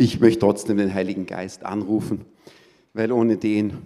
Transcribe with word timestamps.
Ich 0.00 0.18
möchte 0.18 0.38
trotzdem 0.38 0.78
den 0.78 0.94
Heiligen 0.94 1.26
Geist 1.26 1.62
anrufen, 1.62 2.24
weil 2.94 3.12
ohne 3.12 3.36
den, 3.36 3.82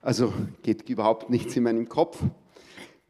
also 0.00 0.32
geht 0.62 0.88
überhaupt 0.88 1.30
nichts 1.30 1.56
in 1.56 1.64
meinem 1.64 1.88
Kopf. 1.88 2.22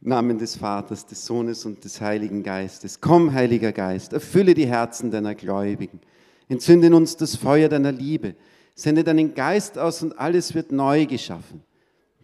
Namen 0.01 0.39
des 0.39 0.57
Vaters, 0.57 1.05
des 1.05 1.27
Sohnes 1.27 1.66
und 1.66 1.84
des 1.84 2.01
Heiligen 2.01 2.43
Geistes. 2.43 3.02
Komm, 3.02 3.34
Heiliger 3.34 3.71
Geist, 3.71 4.15
erfülle 4.15 4.55
die 4.55 4.66
Herzen 4.66 5.11
deiner 5.11 5.34
Gläubigen. 5.34 6.01
Entzünde 6.48 6.87
in 6.87 6.95
uns 6.95 7.19
das 7.19 7.37
Feuer 7.37 7.69
deiner 7.69 7.93
Liebe. 7.93 8.35
Sende 8.74 9.05
deinen 9.05 9.35
Geist 9.35 9.77
aus 9.77 10.02
und 10.02 10.19
alles 10.19 10.55
wird 10.55 10.73
neu 10.73 11.05
geschaffen. 11.05 11.60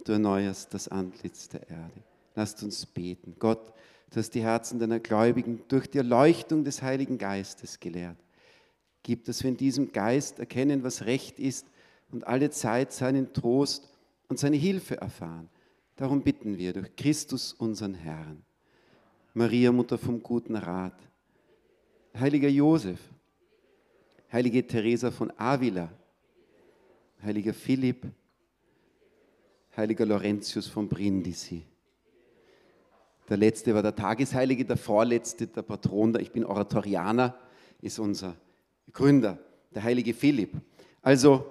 Du 0.05 0.12
erneuerst 0.12 0.72
das 0.72 0.88
Antlitz 0.88 1.50
der 1.50 1.69
Erde. 1.69 2.02
Lasst 2.34 2.62
uns 2.62 2.86
beten. 2.86 3.34
Gott, 3.38 3.74
du 4.11 4.20
hast 4.20 4.30
die 4.30 4.42
Herzen 4.42 4.78
deiner 4.78 5.00
Gläubigen 5.00 5.61
durch 5.69 5.86
die 5.91 5.98
Erleuchtung 5.98 6.64
des 6.64 6.80
Heiligen 6.80 7.19
Geistes 7.19 7.78
gelehrt 7.78 8.16
gibt, 9.02 9.29
dass 9.29 9.42
wir 9.42 9.51
in 9.51 9.56
diesem 9.56 9.92
Geist 9.92 10.38
erkennen, 10.38 10.83
was 10.83 11.06
recht 11.06 11.38
ist 11.38 11.66
und 12.11 12.27
alle 12.27 12.51
Zeit 12.51 12.92
seinen 12.92 13.33
Trost 13.33 13.88
und 14.28 14.38
seine 14.38 14.56
Hilfe 14.56 15.01
erfahren. 15.01 15.48
Darum 15.97 16.23
bitten 16.23 16.59
wir 16.59 16.73
durch 16.73 16.95
Christus, 16.97 17.52
unseren 17.52 17.95
Herrn. 17.95 18.42
Maria, 19.34 19.73
Mutter 19.73 19.98
vom 19.98 20.23
guten 20.23 20.56
Rat, 20.56 20.98
heiliger 22.19 22.48
Josef, 22.48 23.01
heilige 24.30 24.66
Teresa 24.66 25.11
von 25.11 25.33
Avila, 25.39 25.91
heiliger 27.23 27.55
Philipp, 27.55 28.06
heiliger 29.77 30.05
Laurentius 30.05 30.66
von 30.66 30.89
Brindisi. 30.89 31.64
Der 33.28 33.37
letzte 33.39 33.75
war 33.75 33.83
der 33.83 33.94
Tagesheilige, 33.94 34.64
der 34.64 34.77
vorletzte, 34.77 35.47
der 35.47 35.62
Patron, 35.62 36.14
ich 36.20 36.31
bin 36.31 36.44
Oratorianer, 36.44 37.34
ist 37.81 37.98
unser 37.98 38.37
Gründer, 38.92 39.38
der 39.74 39.82
heilige 39.82 40.14
Philipp. 40.14 40.54
Also 41.02 41.46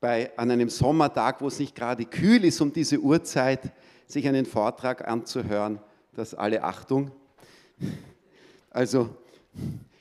bei, 0.00 0.36
an 0.38 0.50
einem 0.50 0.68
Sommertag, 0.68 1.40
wo 1.40 1.48
es 1.48 1.58
nicht 1.58 1.74
gerade 1.74 2.04
kühl 2.04 2.44
ist 2.44 2.60
um 2.60 2.72
diese 2.72 2.98
Uhrzeit, 2.98 3.72
sich 4.06 4.26
einen 4.26 4.46
Vortrag 4.46 5.06
anzuhören, 5.06 5.80
das 6.14 6.34
alle 6.34 6.64
Achtung. 6.64 7.10
Also 8.70 9.10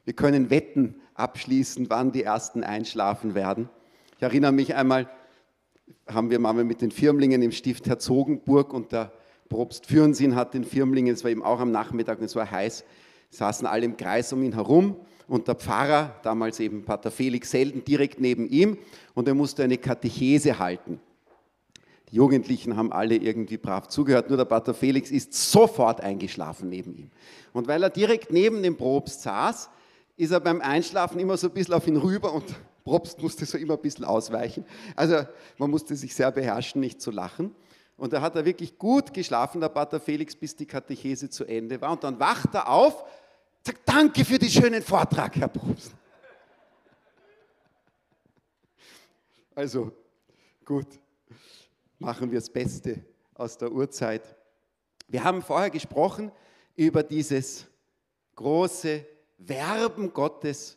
wir 0.06 0.14
können 0.14 0.50
Wetten 0.50 0.96
abschließen, 1.16 1.90
wann 1.90 2.12
die 2.12 2.24
Ersten 2.24 2.64
einschlafen 2.64 3.36
werden. 3.36 3.70
Ich 4.18 4.24
erinnere 4.24 4.52
mich 4.52 4.76
einmal, 4.76 5.10
haben 6.08 6.30
wir 6.30 6.40
mal 6.40 6.54
mit 6.54 6.82
den 6.82 6.92
Firmlingen 6.92 7.42
im 7.42 7.52
Stift 7.52 7.88
Herzogenburg 7.88 8.74
und 8.74 8.92
der 8.92 9.12
Propst 9.50 9.88
Fürnsinn 9.88 10.36
hat 10.36 10.54
den 10.54 10.64
Firmlingen, 10.64 11.14
es 11.14 11.24
war 11.24 11.32
eben 11.32 11.44
auch 11.44 11.60
am 11.60 11.72
Nachmittag 11.72 12.20
und 12.20 12.26
es 12.26 12.36
war 12.36 12.50
heiß, 12.50 12.86
saßen 13.30 13.68
alle 13.68 13.86
im 13.86 13.98
Kreis 13.98 14.34
um 14.34 14.44
ihn 14.44 14.54
herum 14.54 14.96
und 15.28 15.48
der 15.48 15.56
Pfarrer, 15.56 16.16
damals 16.24 16.60
eben 16.60 16.84
Pater 16.84 17.12
Felix 17.12 17.52
Selden, 17.52 17.84
direkt 17.84 18.20
neben 18.20 18.48
ihm 18.48 18.78
und 19.14 19.28
er 19.28 19.36
musste 19.36 19.64
eine 19.64 19.78
Katechese 19.78 20.58
halten. 20.60 21.00
Die 22.12 22.16
Jugendlichen 22.16 22.76
haben 22.76 22.92
alle 22.92 23.16
irgendwie 23.16 23.58
brav 23.58 23.88
zugehört, 23.88 24.30
nur 24.30 24.38
der 24.38 24.46
Pater 24.46 24.74
Felix 24.74 25.12
ist 25.12 25.34
sofort 25.34 26.02
eingeschlafen 26.02 26.70
neben 26.70 26.96
ihm. 26.96 27.12
Und 27.54 27.68
weil 27.68 27.84
er 27.84 27.90
direkt 27.90 28.32
neben 28.32 28.64
dem 28.64 28.76
Probst 28.76 29.22
saß, 29.22 29.70
ist 30.18 30.32
er 30.32 30.40
beim 30.40 30.60
Einschlafen 30.62 31.20
immer 31.20 31.38
so 31.38 31.48
ein 31.48 31.54
bisschen 31.54 31.76
auf 31.76 31.88
ihn 31.88 31.98
rüber 31.98 32.34
und 32.34 32.46
Probst 32.84 33.22
musste 33.22 33.46
so 33.46 33.58
immer 33.58 33.76
ein 33.76 33.82
bisschen 33.82 34.06
ausweichen. 34.06 34.66
Also 34.96 35.18
man 35.60 35.70
musste 35.70 35.96
sich 35.96 36.16
sehr 36.16 36.32
beherrschen, 36.32 36.82
nicht 36.82 37.00
zu 37.02 37.12
lachen. 37.12 37.54
Und 37.98 38.14
da 38.14 38.22
hat 38.22 38.36
er 38.36 38.46
wirklich 38.46 38.78
gut 38.78 39.14
geschlafen, 39.14 39.62
der 39.62 39.70
Pater 39.70 40.00
Felix, 40.00 40.36
bis 40.36 40.56
die 40.56 40.66
Katechese 40.66 41.30
zu 41.30 41.46
Ende 41.46 41.80
war. 41.82 41.92
Und 41.92 42.04
dann 42.04 42.20
wacht 42.20 42.56
er 42.56 42.70
auf 42.70 43.04
Sag 43.70 43.86
danke 43.86 44.26
für 44.26 44.40
den 44.40 44.50
schönen 44.50 44.82
Vortrag, 44.82 45.36
Herr 45.36 45.48
Probst. 45.48 45.94
Also, 49.54 49.92
gut, 50.66 50.88
machen 52.00 52.32
wir 52.32 52.40
das 52.40 52.50
Beste 52.50 53.06
aus 53.36 53.60
der 53.60 53.72
Urzeit. 53.72 54.36
Wir 55.08 55.24
haben 55.24 55.44
vorher 55.44 55.70
gesprochen 55.70 56.32
über 56.76 57.04
dieses 57.04 57.68
große 58.34 59.06
Werben 59.38 60.14
Gottes 60.14 60.76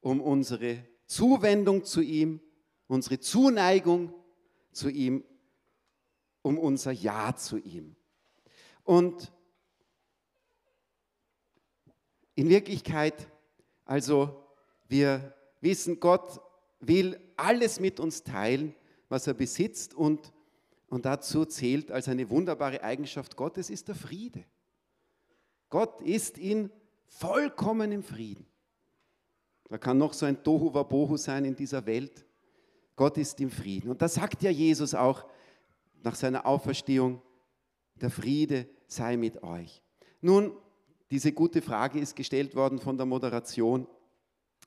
um 0.00 0.20
unsere 0.20 0.84
Zuwendung 1.06 1.84
zu 1.84 2.00
ihm, 2.00 2.40
unsere 2.88 3.20
Zuneigung 3.20 4.12
zu 4.72 4.88
ihm, 4.88 5.22
um 6.42 6.58
unser 6.58 6.90
Ja 6.90 7.36
zu 7.36 7.56
ihm. 7.58 7.94
Und 8.82 9.30
in 12.34 12.48
Wirklichkeit, 12.48 13.28
also 13.84 14.44
wir 14.88 15.34
wissen, 15.60 16.00
Gott 16.00 16.40
will 16.80 17.18
alles 17.36 17.80
mit 17.80 18.00
uns 18.00 18.22
teilen, 18.22 18.74
was 19.08 19.26
er 19.26 19.34
besitzt 19.34 19.94
und, 19.94 20.32
und 20.88 21.04
dazu 21.04 21.44
zählt 21.44 21.90
als 21.90 22.08
eine 22.08 22.28
wunderbare 22.30 22.82
Eigenschaft 22.82 23.36
Gottes 23.36 23.70
ist 23.70 23.88
der 23.88 23.94
Friede. 23.94 24.44
Gott 25.68 26.02
ist 26.02 26.38
in 26.38 26.70
vollkommenem 27.06 28.02
Frieden. 28.02 28.46
Da 29.68 29.78
kann 29.78 29.96
noch 29.96 30.12
so 30.12 30.26
ein 30.26 30.42
Tohu 30.42 30.74
Wabohu 30.74 31.16
sein 31.16 31.44
in 31.44 31.56
dieser 31.56 31.86
Welt. 31.86 32.26
Gott 32.94 33.16
ist 33.16 33.40
im 33.40 33.50
Frieden. 33.50 33.90
Und 33.90 34.02
da 34.02 34.08
sagt 34.08 34.42
ja 34.42 34.50
Jesus 34.50 34.94
auch 34.94 35.24
nach 36.02 36.14
seiner 36.14 36.44
Auferstehung, 36.44 37.22
der 37.94 38.10
Friede 38.10 38.68
sei 38.86 39.16
mit 39.16 39.42
euch. 39.42 39.82
Nun, 40.20 40.52
diese 41.12 41.32
gute 41.32 41.60
Frage 41.60 41.98
ist 41.98 42.16
gestellt 42.16 42.56
worden 42.56 42.78
von 42.78 42.96
der 42.96 43.04
Moderation. 43.04 43.86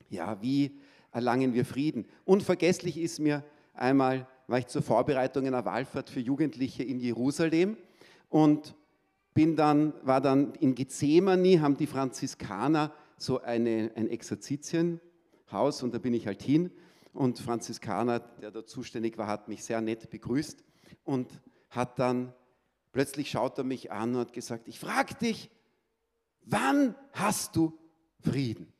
Ja, 0.08 0.40
wie 0.40 0.78
erlangen 1.10 1.54
wir 1.54 1.64
Frieden? 1.64 2.06
Unvergesslich 2.24 2.98
ist 2.98 3.18
mir 3.18 3.42
einmal, 3.74 4.28
war 4.46 4.60
ich 4.60 4.68
zur 4.68 4.82
Vorbereitung 4.82 5.44
einer 5.44 5.64
Wallfahrt 5.64 6.08
für 6.08 6.20
Jugendliche 6.20 6.84
in 6.84 7.00
Jerusalem 7.00 7.76
und 8.28 8.76
bin 9.34 9.56
dann, 9.56 9.92
war 10.04 10.20
dann 10.20 10.54
in 10.60 10.76
Gethsemane, 10.76 11.60
haben 11.60 11.76
die 11.76 11.88
Franziskaner 11.88 12.92
so 13.18 13.40
eine, 13.42 13.90
ein 13.96 14.08
Exerzitienhaus 14.08 15.82
und 15.82 15.92
da 15.92 15.98
bin 15.98 16.14
ich 16.14 16.28
halt 16.28 16.42
hin 16.42 16.70
und 17.12 17.40
Franziskaner, 17.40 18.20
der 18.20 18.52
da 18.52 18.64
zuständig 18.64 19.18
war, 19.18 19.26
hat 19.26 19.48
mich 19.48 19.64
sehr 19.64 19.80
nett 19.80 20.10
begrüßt 20.10 20.62
und 21.02 21.28
hat 21.70 21.98
dann, 21.98 22.32
plötzlich 22.92 23.30
schaut 23.30 23.58
er 23.58 23.64
mich 23.64 23.90
an 23.90 24.14
und 24.14 24.20
hat 24.20 24.32
gesagt, 24.32 24.68
ich 24.68 24.78
frage 24.78 25.16
dich, 25.16 25.50
Wann 26.46 26.94
hast 27.12 27.56
du 27.56 27.76
Frieden? 28.20 28.72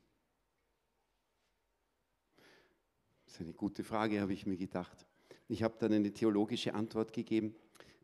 Das 3.25 3.35
ist 3.35 3.41
eine 3.41 3.53
gute 3.53 3.83
Frage, 3.83 4.21
habe 4.21 4.33
ich 4.33 4.47
mir 4.47 4.57
gedacht. 4.57 5.05
Ich 5.49 5.63
habe 5.65 5.75
dann 5.79 5.93
eine 5.93 6.13
theologische 6.13 6.75
Antwort 6.75 7.13
gegeben, 7.13 7.55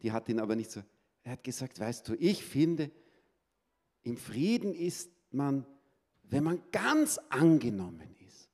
die 0.03 0.11
hat 0.11 0.29
ihn 0.29 0.41
aber 0.41 0.57
nicht 0.57 0.71
so. 0.71 0.83
Er 1.23 1.33
hat 1.33 1.45
gesagt, 1.45 1.79
weißt 1.79 2.09
du, 2.09 2.15
ich 2.15 2.45
finde, 2.45 2.91
im 4.03 4.17
Frieden 4.17 4.75
ist 4.75 5.13
man, 5.31 5.65
wenn 6.25 6.43
man 6.43 6.61
ganz 6.73 7.19
angenommen 7.29 8.17
ist. 8.27 8.51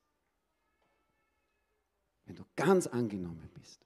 Wenn 2.25 2.35
du 2.35 2.43
ganz 2.55 2.85
angenommen 2.85 3.49
bist. 3.55 3.83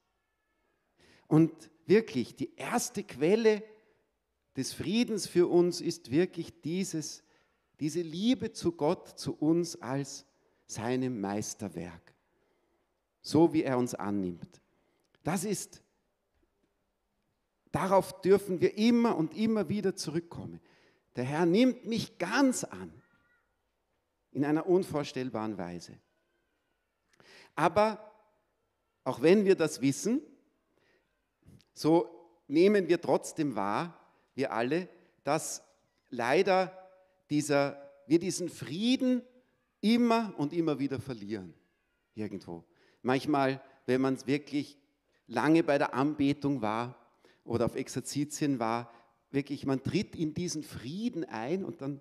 Und 1.26 1.70
wirklich, 1.86 2.36
die 2.36 2.54
erste 2.54 3.02
Quelle 3.02 3.62
des 4.56 4.72
Friedens 4.72 5.26
für 5.26 5.48
uns 5.48 5.80
ist 5.80 6.10
wirklich 6.10 6.60
dieses, 6.62 7.22
diese 7.80 8.02
Liebe 8.02 8.52
zu 8.52 8.72
Gott, 8.72 9.18
zu 9.18 9.34
uns 9.34 9.80
als 9.80 10.26
seinem 10.66 11.20
Meisterwerk. 11.20 12.14
So 13.20 13.52
wie 13.52 13.62
er 13.62 13.78
uns 13.78 13.94
annimmt. 13.94 14.60
Das 15.22 15.44
ist, 15.44 15.82
darauf 17.72 18.20
dürfen 18.20 18.60
wir 18.60 18.76
immer 18.76 19.16
und 19.16 19.34
immer 19.34 19.68
wieder 19.68 19.96
zurückkommen. 19.96 20.60
Der 21.16 21.24
Herr 21.24 21.46
nimmt 21.46 21.86
mich 21.86 22.18
ganz 22.18 22.64
an, 22.64 22.92
in 24.32 24.44
einer 24.44 24.66
unvorstellbaren 24.66 25.58
Weise. 25.58 25.98
Aber 27.54 28.12
auch 29.04 29.22
wenn 29.22 29.44
wir 29.44 29.54
das 29.54 29.80
wissen, 29.80 30.20
so 31.72 32.08
nehmen 32.48 32.88
wir 32.88 33.00
trotzdem 33.00 33.54
wahr, 33.54 34.03
wir 34.34 34.52
alle, 34.52 34.88
dass 35.22 35.62
leider 36.10 36.72
dieser, 37.30 37.90
wir 38.06 38.18
diesen 38.18 38.48
Frieden 38.48 39.22
immer 39.80 40.34
und 40.36 40.52
immer 40.52 40.78
wieder 40.78 41.00
verlieren. 41.00 41.54
Irgendwo. 42.14 42.64
Manchmal, 43.02 43.60
wenn 43.86 44.00
man 44.00 44.24
wirklich 44.26 44.78
lange 45.26 45.62
bei 45.62 45.78
der 45.78 45.94
Anbetung 45.94 46.62
war 46.62 46.96
oder 47.44 47.66
auf 47.66 47.74
Exerzitien 47.74 48.58
war, 48.58 48.92
wirklich, 49.30 49.66
man 49.66 49.82
tritt 49.82 50.14
in 50.16 50.32
diesen 50.32 50.62
Frieden 50.62 51.24
ein 51.24 51.64
und 51.64 51.80
dann, 51.80 52.00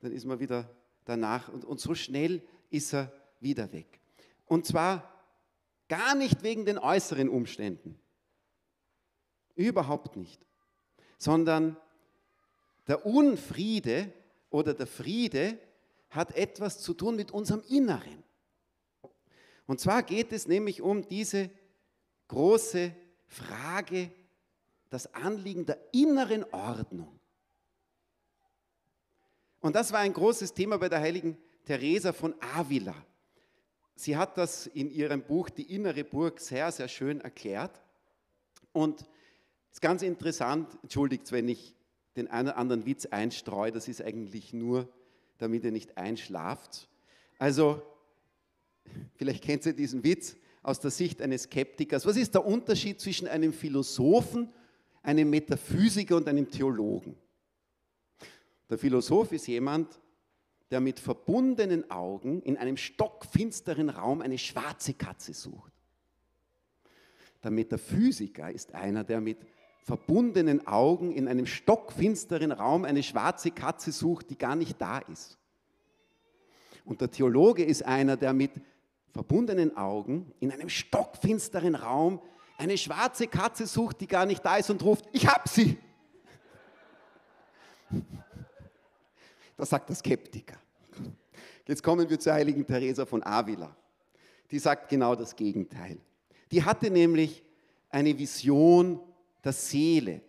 dann 0.00 0.12
ist 0.12 0.24
man 0.24 0.38
wieder 0.38 0.70
danach 1.04 1.48
und, 1.48 1.64
und 1.64 1.80
so 1.80 1.94
schnell 1.94 2.42
ist 2.70 2.94
er 2.94 3.12
wieder 3.40 3.72
weg. 3.72 4.00
Und 4.46 4.66
zwar 4.66 5.12
gar 5.88 6.14
nicht 6.14 6.42
wegen 6.42 6.64
den 6.64 6.78
äußeren 6.78 7.28
Umständen. 7.28 7.98
Überhaupt 9.56 10.16
nicht 10.16 10.46
sondern 11.20 11.76
der 12.88 13.04
Unfriede 13.04 14.10
oder 14.48 14.72
der 14.72 14.86
Friede 14.86 15.58
hat 16.08 16.34
etwas 16.34 16.80
zu 16.80 16.94
tun 16.94 17.14
mit 17.14 17.30
unserem 17.30 17.62
Inneren. 17.68 18.24
Und 19.66 19.78
zwar 19.78 20.02
geht 20.02 20.32
es 20.32 20.48
nämlich 20.48 20.80
um 20.80 21.06
diese 21.06 21.50
große 22.28 22.92
Frage, 23.26 24.10
das 24.88 25.14
Anliegen 25.14 25.66
der 25.66 25.78
inneren 25.92 26.42
Ordnung. 26.52 27.20
Und 29.60 29.76
das 29.76 29.92
war 29.92 30.00
ein 30.00 30.14
großes 30.14 30.54
Thema 30.54 30.78
bei 30.78 30.88
der 30.88 31.00
heiligen 31.00 31.36
Teresa 31.66 32.14
von 32.14 32.34
Avila. 32.56 32.94
Sie 33.94 34.16
hat 34.16 34.38
das 34.38 34.66
in 34.66 34.90
ihrem 34.90 35.22
Buch 35.22 35.50
Die 35.50 35.74
innere 35.74 36.02
Burg 36.02 36.40
sehr, 36.40 36.72
sehr 36.72 36.88
schön 36.88 37.20
erklärt. 37.20 37.78
Und 38.72 39.04
ist 39.72 39.80
ganz 39.80 40.02
interessant, 40.02 40.68
entschuldigt, 40.82 41.30
wenn 41.32 41.48
ich 41.48 41.74
den 42.16 42.28
einen 42.28 42.48
oder 42.48 42.58
anderen 42.58 42.86
Witz 42.86 43.06
einstreue, 43.06 43.72
das 43.72 43.88
ist 43.88 44.02
eigentlich 44.02 44.52
nur, 44.52 44.88
damit 45.38 45.64
ihr 45.64 45.72
nicht 45.72 45.96
einschlaft. 45.96 46.88
Also, 47.38 47.82
vielleicht 49.16 49.44
kennt 49.44 49.64
ihr 49.66 49.72
diesen 49.72 50.04
Witz 50.04 50.36
aus 50.62 50.80
der 50.80 50.90
Sicht 50.90 51.22
eines 51.22 51.44
Skeptikers. 51.44 52.04
Was 52.04 52.16
ist 52.16 52.34
der 52.34 52.44
Unterschied 52.44 53.00
zwischen 53.00 53.28
einem 53.28 53.52
Philosophen, 53.52 54.52
einem 55.02 55.30
Metaphysiker 55.30 56.16
und 56.16 56.28
einem 56.28 56.50
Theologen? 56.50 57.16
Der 58.68 58.78
Philosoph 58.78 59.32
ist 59.32 59.46
jemand, 59.46 60.00
der 60.70 60.80
mit 60.80 61.00
verbundenen 61.00 61.90
Augen 61.90 62.42
in 62.42 62.56
einem 62.56 62.76
stockfinsteren 62.76 63.88
Raum 63.88 64.20
eine 64.20 64.38
schwarze 64.38 64.94
Katze 64.94 65.34
sucht. 65.34 65.72
Der 67.42 67.50
Metaphysiker 67.50 68.50
ist 68.52 68.74
einer, 68.74 69.02
der 69.02 69.20
mit 69.20 69.38
verbundenen 69.82 70.66
Augen 70.66 71.12
in 71.12 71.28
einem 71.28 71.46
stockfinsteren 71.46 72.52
Raum 72.52 72.84
eine 72.84 73.02
schwarze 73.02 73.50
Katze 73.50 73.92
sucht, 73.92 74.30
die 74.30 74.38
gar 74.38 74.56
nicht 74.56 74.80
da 74.80 74.98
ist. 74.98 75.38
Und 76.84 77.00
der 77.00 77.10
Theologe 77.10 77.64
ist 77.64 77.84
einer, 77.84 78.16
der 78.16 78.32
mit 78.32 78.52
verbundenen 79.12 79.76
Augen 79.76 80.32
in 80.40 80.52
einem 80.52 80.68
stockfinsteren 80.68 81.74
Raum 81.74 82.20
eine 82.58 82.76
schwarze 82.76 83.26
Katze 83.26 83.66
sucht, 83.66 84.00
die 84.00 84.06
gar 84.06 84.26
nicht 84.26 84.44
da 84.44 84.56
ist 84.56 84.70
und 84.70 84.82
ruft, 84.82 85.06
ich 85.12 85.26
hab 85.26 85.48
sie. 85.48 85.78
Das 89.56 89.70
sagt 89.70 89.88
der 89.88 89.96
Skeptiker. 89.96 90.56
Jetzt 91.66 91.82
kommen 91.82 92.08
wir 92.08 92.18
zur 92.18 92.34
heiligen 92.34 92.66
Teresa 92.66 93.06
von 93.06 93.22
Avila. 93.22 93.74
Die 94.50 94.58
sagt 94.58 94.88
genau 94.88 95.14
das 95.14 95.36
Gegenteil. 95.36 95.98
Die 96.50 96.64
hatte 96.64 96.90
nämlich 96.90 97.44
eine 97.90 98.18
Vision 98.18 99.00
der 99.44 99.52
Seele, 99.52 100.20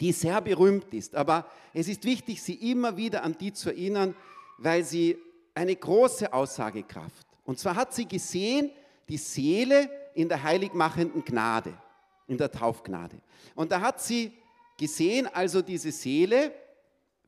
die 0.00 0.12
sehr 0.12 0.40
berühmt 0.40 0.92
ist. 0.94 1.14
Aber 1.14 1.46
es 1.72 1.88
ist 1.88 2.04
wichtig, 2.04 2.42
sie 2.42 2.70
immer 2.70 2.96
wieder 2.96 3.22
an 3.22 3.36
die 3.38 3.52
zu 3.52 3.70
erinnern, 3.70 4.14
weil 4.58 4.84
sie 4.84 5.18
eine 5.54 5.74
große 5.74 6.32
Aussagekraft. 6.32 7.26
Und 7.44 7.58
zwar 7.58 7.76
hat 7.76 7.94
sie 7.94 8.06
gesehen, 8.06 8.70
die 9.08 9.16
Seele 9.16 9.90
in 10.14 10.28
der 10.28 10.42
heiligmachenden 10.42 11.24
Gnade, 11.24 11.76
in 12.26 12.38
der 12.38 12.50
Taufgnade. 12.50 13.20
Und 13.54 13.72
da 13.72 13.80
hat 13.80 14.00
sie 14.00 14.32
gesehen, 14.78 15.26
also 15.26 15.62
diese 15.62 15.92
Seele 15.92 16.54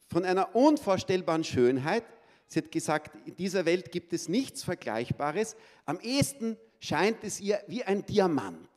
von 0.08 0.24
einer 0.24 0.54
unvorstellbaren 0.54 1.44
Schönheit. 1.44 2.04
Sie 2.46 2.60
hat 2.60 2.70
gesagt, 2.70 3.16
in 3.26 3.36
dieser 3.36 3.64
Welt 3.64 3.90
gibt 3.90 4.12
es 4.12 4.28
nichts 4.28 4.62
Vergleichbares. 4.62 5.56
Am 5.86 5.98
ehesten 6.00 6.56
scheint 6.80 7.24
es 7.24 7.40
ihr 7.40 7.62
wie 7.66 7.82
ein 7.82 8.04
Diamant, 8.04 8.68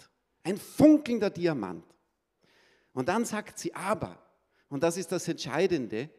ein 0.43 0.57
funkelnder 0.57 1.29
Diamant. 1.29 1.83
Und 2.95 3.09
dann 3.09 3.25
sagt 3.25 3.59
sie 3.59 3.75
aber, 3.75 4.17
und 4.69 4.81
das 4.81 4.95
ist 4.95 5.11
das 5.11 5.27
Entscheidende, 5.27 6.09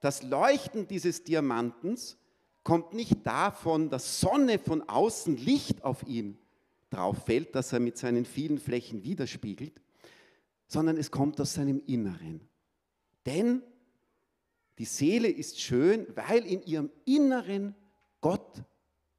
das 0.00 0.22
Leuchten 0.22 0.86
dieses 0.86 1.24
Diamantens 1.24 2.16
kommt 2.62 2.94
nicht 2.94 3.26
davon, 3.26 3.90
dass 3.90 4.20
Sonne 4.20 4.60
von 4.60 4.88
außen 4.88 5.36
Licht 5.36 5.82
auf 5.82 6.04
ihn 6.04 6.38
drauf 6.88 7.24
fällt, 7.24 7.54
dass 7.56 7.72
er 7.72 7.80
mit 7.80 7.98
seinen 7.98 8.24
vielen 8.24 8.58
Flächen 8.58 9.02
widerspiegelt, 9.02 9.82
sondern 10.68 10.96
es 10.96 11.10
kommt 11.10 11.40
aus 11.40 11.54
seinem 11.54 11.82
Inneren. 11.84 12.48
Denn 13.26 13.62
die 14.78 14.84
Seele 14.84 15.28
ist 15.28 15.60
schön, 15.60 16.06
weil 16.14 16.46
in 16.46 16.62
ihrem 16.62 16.90
Inneren 17.04 17.74
Gott 18.20 18.62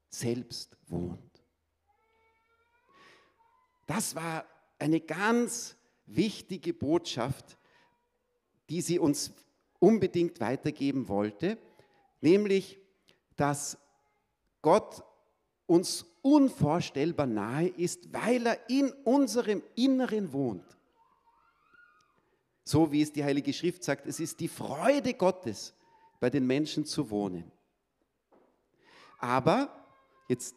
selbst 0.08 0.78
wohnt. 0.88 1.20
Das 3.86 4.16
war 4.16 4.46
eine 4.80 5.02
ganz 5.02 5.76
wichtige 6.06 6.74
Botschaft, 6.74 7.58
die 8.70 8.82
sie 8.82 9.00
uns 9.00 9.32
unbedingt 9.80 10.40
weitergeben 10.40 11.08
wollte, 11.08 11.58
nämlich, 12.22 12.80
dass 13.36 13.78
Gott 14.62 15.04
uns 15.68 16.06
unvorstellbar 16.22 17.28
nahe 17.28 17.68
ist, 17.68 18.12
weil 18.14 18.46
er 18.48 18.70
in 18.70 18.92
unserem 19.04 19.62
Inneren 19.76 20.32
wohnt. 20.34 20.66
So 22.64 22.92
wie 22.92 23.02
es 23.02 23.14
die 23.14 23.24
Heilige 23.24 23.54
Schrift 23.54 23.84
sagt, 23.84 24.08
es 24.08 24.20
ist 24.20 24.40
die 24.40 24.48
Freude 24.48 25.14
Gottes, 25.14 25.74
bei 26.20 26.30
den 26.30 26.48
Menschen 26.48 26.86
zu 26.86 27.10
wohnen. 27.12 27.52
Aber 29.20 29.86
jetzt 30.28 30.56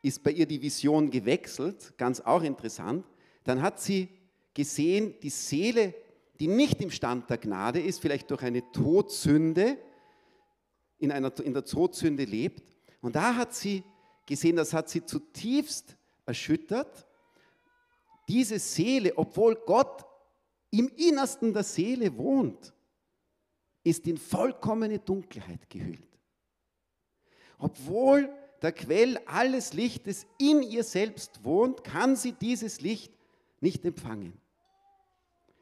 ist 0.00 0.22
bei 0.22 0.30
ihr 0.30 0.46
die 0.46 0.62
Vision 0.62 1.10
gewechselt, 1.10 1.92
ganz 1.98 2.20
auch 2.20 2.42
interessant. 2.42 3.04
Dann 3.44 3.60
hat 3.60 3.80
sie 3.80 4.08
gesehen, 4.56 5.14
die 5.22 5.30
Seele, 5.30 5.94
die 6.40 6.48
nicht 6.48 6.80
im 6.80 6.90
Stand 6.90 7.28
der 7.28 7.36
Gnade 7.36 7.78
ist, 7.78 8.00
vielleicht 8.00 8.30
durch 8.30 8.42
eine 8.42 8.72
Todsünde, 8.72 9.76
in, 10.98 11.12
einer, 11.12 11.30
in 11.40 11.52
der 11.52 11.64
Todsünde 11.64 12.24
lebt. 12.24 12.62
Und 13.02 13.14
da 13.14 13.36
hat 13.36 13.54
sie 13.54 13.84
gesehen, 14.24 14.56
das 14.56 14.72
hat 14.72 14.88
sie 14.88 15.04
zutiefst 15.04 15.94
erschüttert. 16.24 17.06
Diese 18.28 18.58
Seele, 18.58 19.12
obwohl 19.16 19.56
Gott 19.66 20.06
im 20.70 20.88
Innersten 20.96 21.52
der 21.52 21.62
Seele 21.62 22.16
wohnt, 22.16 22.72
ist 23.84 24.06
in 24.06 24.16
vollkommene 24.16 24.98
Dunkelheit 24.98 25.68
gehüllt. 25.68 26.00
Obwohl 27.58 28.30
der 28.62 28.72
Quell 28.72 29.18
alles 29.26 29.74
Lichtes 29.74 30.26
in 30.38 30.62
ihr 30.62 30.82
selbst 30.82 31.44
wohnt, 31.44 31.84
kann 31.84 32.16
sie 32.16 32.32
dieses 32.32 32.80
Licht 32.80 33.12
nicht 33.60 33.84
empfangen. 33.84 34.32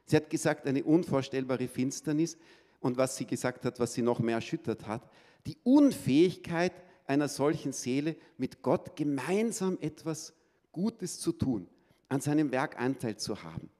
Sie 0.06 0.16
hat 0.16 0.30
gesagt, 0.30 0.66
eine 0.66 0.84
unvorstellbare 0.84 1.68
Finsternis 1.68 2.36
und 2.80 2.96
was 2.96 3.16
sie 3.16 3.24
gesagt 3.24 3.64
hat, 3.64 3.80
was 3.80 3.94
sie 3.94 4.02
noch 4.02 4.20
mehr 4.20 4.36
erschüttert 4.36 4.86
hat, 4.86 5.08
die 5.46 5.56
Unfähigkeit 5.62 6.72
einer 7.06 7.28
solchen 7.28 7.72
Seele, 7.72 8.16
mit 8.38 8.62
Gott 8.62 8.96
gemeinsam 8.96 9.78
etwas 9.80 10.34
Gutes 10.72 11.20
zu 11.20 11.32
tun, 11.32 11.68
an 12.08 12.20
seinem 12.20 12.50
Werk 12.50 12.78
Anteil 12.80 13.16
zu 13.16 13.42
haben. 13.42 13.70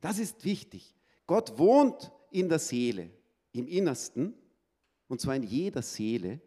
Das 0.00 0.18
ist 0.18 0.44
wichtig. 0.44 0.94
Gott 1.26 1.58
wohnt 1.58 2.12
in 2.30 2.48
der 2.48 2.58
Seele, 2.58 3.10
im 3.52 3.66
Innersten, 3.66 4.34
und 5.08 5.20
zwar 5.20 5.36
in 5.36 5.42
jeder 5.42 5.82
Seele. 5.82 6.40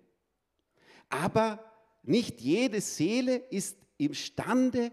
Aber 1.10 1.64
nicht 2.04 2.42
jede 2.42 2.82
Seele 2.82 3.36
ist 3.36 3.78
imstande, 3.98 4.92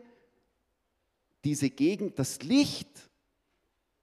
diese 1.45 1.71
Gegend, 1.71 2.19
das 2.19 2.43
Licht 2.43 3.10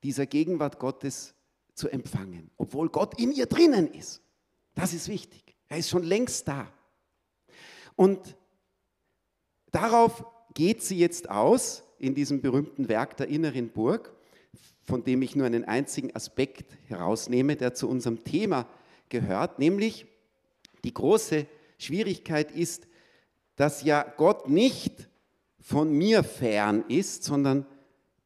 dieser 0.04 0.26
Gegenwart 0.26 0.80
Gottes 0.80 1.34
zu 1.74 1.90
empfangen, 1.90 2.50
obwohl 2.58 2.90
Gott 2.90 3.20
in 3.20 3.32
ihr 3.32 3.46
drinnen 3.46 3.92
ist. 3.94 4.22
Das 4.74 4.94
ist 4.94 5.08
wichtig. 5.08 5.56
Er 5.68 5.78
ist 5.78 5.90
schon 5.90 6.04
längst 6.04 6.48
da. 6.48 6.72
Und 7.96 8.38
darauf 9.72 10.26
geht 10.54 10.84
sie 10.84 10.98
jetzt 10.98 11.30
aus 11.30 11.84
in 12.00 12.16
diesem 12.16 12.42
berühmten 12.42 12.88
Werk 12.90 13.18
der 13.18 13.28
inneren 13.28 13.70
Burg 13.70 14.18
von 14.88 15.04
dem 15.04 15.22
ich 15.22 15.36
nur 15.36 15.46
einen 15.46 15.66
einzigen 15.66 16.16
Aspekt 16.16 16.78
herausnehme, 16.88 17.58
der 17.58 17.74
zu 17.74 17.90
unserem 17.90 18.24
Thema 18.24 18.68
gehört, 19.10 19.60
nämlich 19.60 20.06
die 20.86 20.94
große 20.94 21.46
Schwierigkeit 21.78 22.52
ist, 22.52 22.88
dass 23.58 23.84
ja 23.84 24.04
Gott 24.16 24.48
nicht 24.48 25.10
von 25.60 25.92
mir 25.92 26.24
fern 26.24 26.86
ist, 26.88 27.26
sondern 27.26 27.66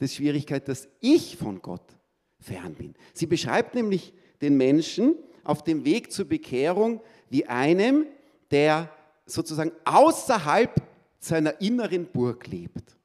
die 0.09 0.15
Schwierigkeit, 0.15 0.67
dass 0.67 0.87
ich 0.99 1.37
von 1.37 1.61
Gott 1.61 1.97
fern 2.39 2.73
bin. 2.73 2.95
Sie 3.13 3.27
beschreibt 3.27 3.75
nämlich 3.75 4.13
den 4.41 4.57
Menschen 4.57 5.15
auf 5.43 5.63
dem 5.63 5.85
Weg 5.85 6.11
zur 6.11 6.25
Bekehrung 6.25 7.01
wie 7.29 7.45
einem, 7.45 8.05
der 8.49 8.91
sozusagen 9.25 9.71
außerhalb 9.85 10.81
seiner 11.19 11.61
inneren 11.61 12.07
Burg 12.07 12.47
lebt. 12.47 12.97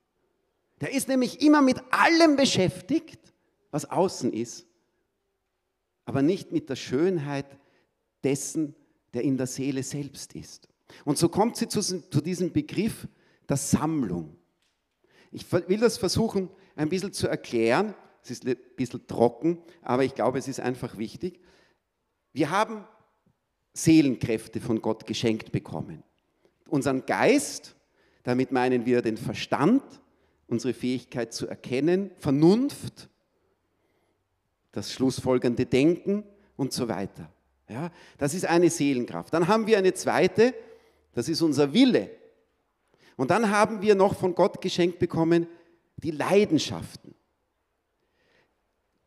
Der 0.81 0.93
ist 0.93 1.09
nämlich 1.09 1.43
immer 1.43 1.63
mit 1.63 1.81
allem 1.91 2.37
beschäftigt, 2.37 3.21
was 3.71 3.91
außen 3.91 4.33
ist, 4.33 4.67
aber 6.05 6.23
nicht 6.23 6.53
mit 6.53 6.69
der 6.69 6.77
Schönheit 6.77 7.47
dessen, 8.25 8.75
der 9.15 9.23
in 9.23 9.37
der 9.37 9.47
Seele 9.47 9.83
selbst 9.83 10.35
ist. 10.35 10.69
Und 11.05 11.19
so 11.19 11.29
kommt 11.29 11.57
sie 11.57 11.69
zu, 11.69 11.81
zu 11.81 12.21
diesem 12.21 12.53
Begriff 12.53 13.09
der 13.49 13.57
Sammlung. 13.57 14.37
Ich 15.33 15.51
will 15.53 15.79
das 15.79 15.99
versuchen 15.99 16.51
ein 16.77 16.89
bisschen 16.89 17.13
zu 17.13 17.27
erklären. 17.27 17.95
Es 18.23 18.31
ist 18.31 18.47
ein 18.47 18.57
bisschen 18.77 19.07
trocken, 19.07 19.59
aber 19.83 20.05
ich 20.05 20.15
glaube, 20.15 20.39
es 20.39 20.47
ist 20.47 20.61
einfach 20.61 20.99
wichtig. 20.99 21.41
Wir 22.33 22.51
haben 22.51 22.85
Seelenkräfte 23.73 24.61
von 24.61 24.81
Gott 24.81 25.07
geschenkt 25.07 25.53
bekommen. 25.53 26.03
Unseren 26.69 27.05
Geist, 27.07 27.77
Damit 28.27 28.51
meinen 28.51 28.87
wir 28.87 29.03
den 29.03 29.17
Verstand, 29.17 29.85
unsere 30.49 30.75
Fähigkeit 30.75 31.33
zu 31.33 31.47
erkennen, 31.47 32.11
Vernunft, 32.19 33.09
das 34.73 34.93
schlussfolgernde 34.93 35.65
Denken 35.65 36.25
und 36.57 36.73
so 36.73 36.89
weiter. 36.89 37.33
Ja, 37.69 37.93
das 38.19 38.35
ist 38.35 38.45
eine 38.45 38.69
Seelenkraft. 38.69 39.33
Dann 39.33 39.47
haben 39.47 39.69
wir 39.69 39.79
eine 39.79 39.95
zweite, 39.95 40.55
das 41.13 41.29
ist 41.29 41.41
unser 41.41 41.73
Wille. 41.73 42.11
Und 43.17 43.31
dann 43.31 43.49
haben 43.51 43.81
wir 43.81 43.95
noch 43.95 44.17
von 44.17 44.35
Gott 44.35 44.61
geschenkt 44.61 44.99
bekommen 44.99 45.47
die 45.97 46.11
Leidenschaften. 46.11 47.15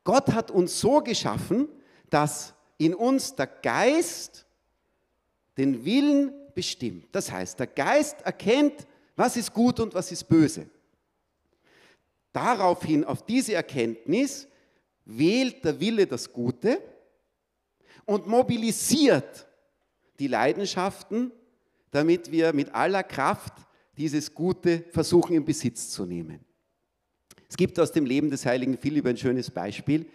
Gott 0.04 0.32
hat 0.34 0.50
uns 0.50 0.80
so 0.80 1.02
geschaffen, 1.02 1.68
dass 2.10 2.54
in 2.78 2.96
uns 2.96 3.36
der 3.36 3.48
Geist 3.48 4.46
den 5.58 5.86
Willen 5.86 6.34
bestimmt. 6.56 7.08
Das 7.12 7.32
heißt, 7.32 7.60
der 7.60 7.68
Geist 7.68 8.22
erkennt, 8.22 8.88
was 9.16 9.38
ist 9.38 9.54
gut 9.54 9.80
und 9.80 9.94
was 9.94 10.12
ist 10.12 10.24
böse. 10.24 10.70
Daraufhin, 12.32 13.04
auf 13.04 13.26
diese 13.26 13.54
Erkenntnis, 13.54 14.48
wählt 15.06 15.64
der 15.66 15.80
Wille 15.80 16.08
das 16.08 16.32
Gute 16.32 16.82
und 18.06 18.28
mobilisiert 18.28 19.48
die 20.20 20.28
Leidenschaften, 20.28 21.32
damit 21.92 22.32
wir 22.32 22.54
mit 22.54 22.74
aller 22.74 23.04
Kraft 23.04 23.54
dieses 23.98 24.34
Gute 24.34 24.86
versuchen 24.92 25.36
in 25.36 25.46
Besitz 25.46 25.90
zu 25.90 26.06
nehmen. 26.06 26.49
Es 27.50 27.58
gibt 27.58 27.80
aus 27.80 27.92
dem 27.92 28.06
Leben 28.06 28.30
des 28.30 28.46
heiligen 28.46 28.78
Philipp 28.78 29.08
ein 29.08 29.18
schönes 29.18 29.50
Beispiel. 29.50 30.06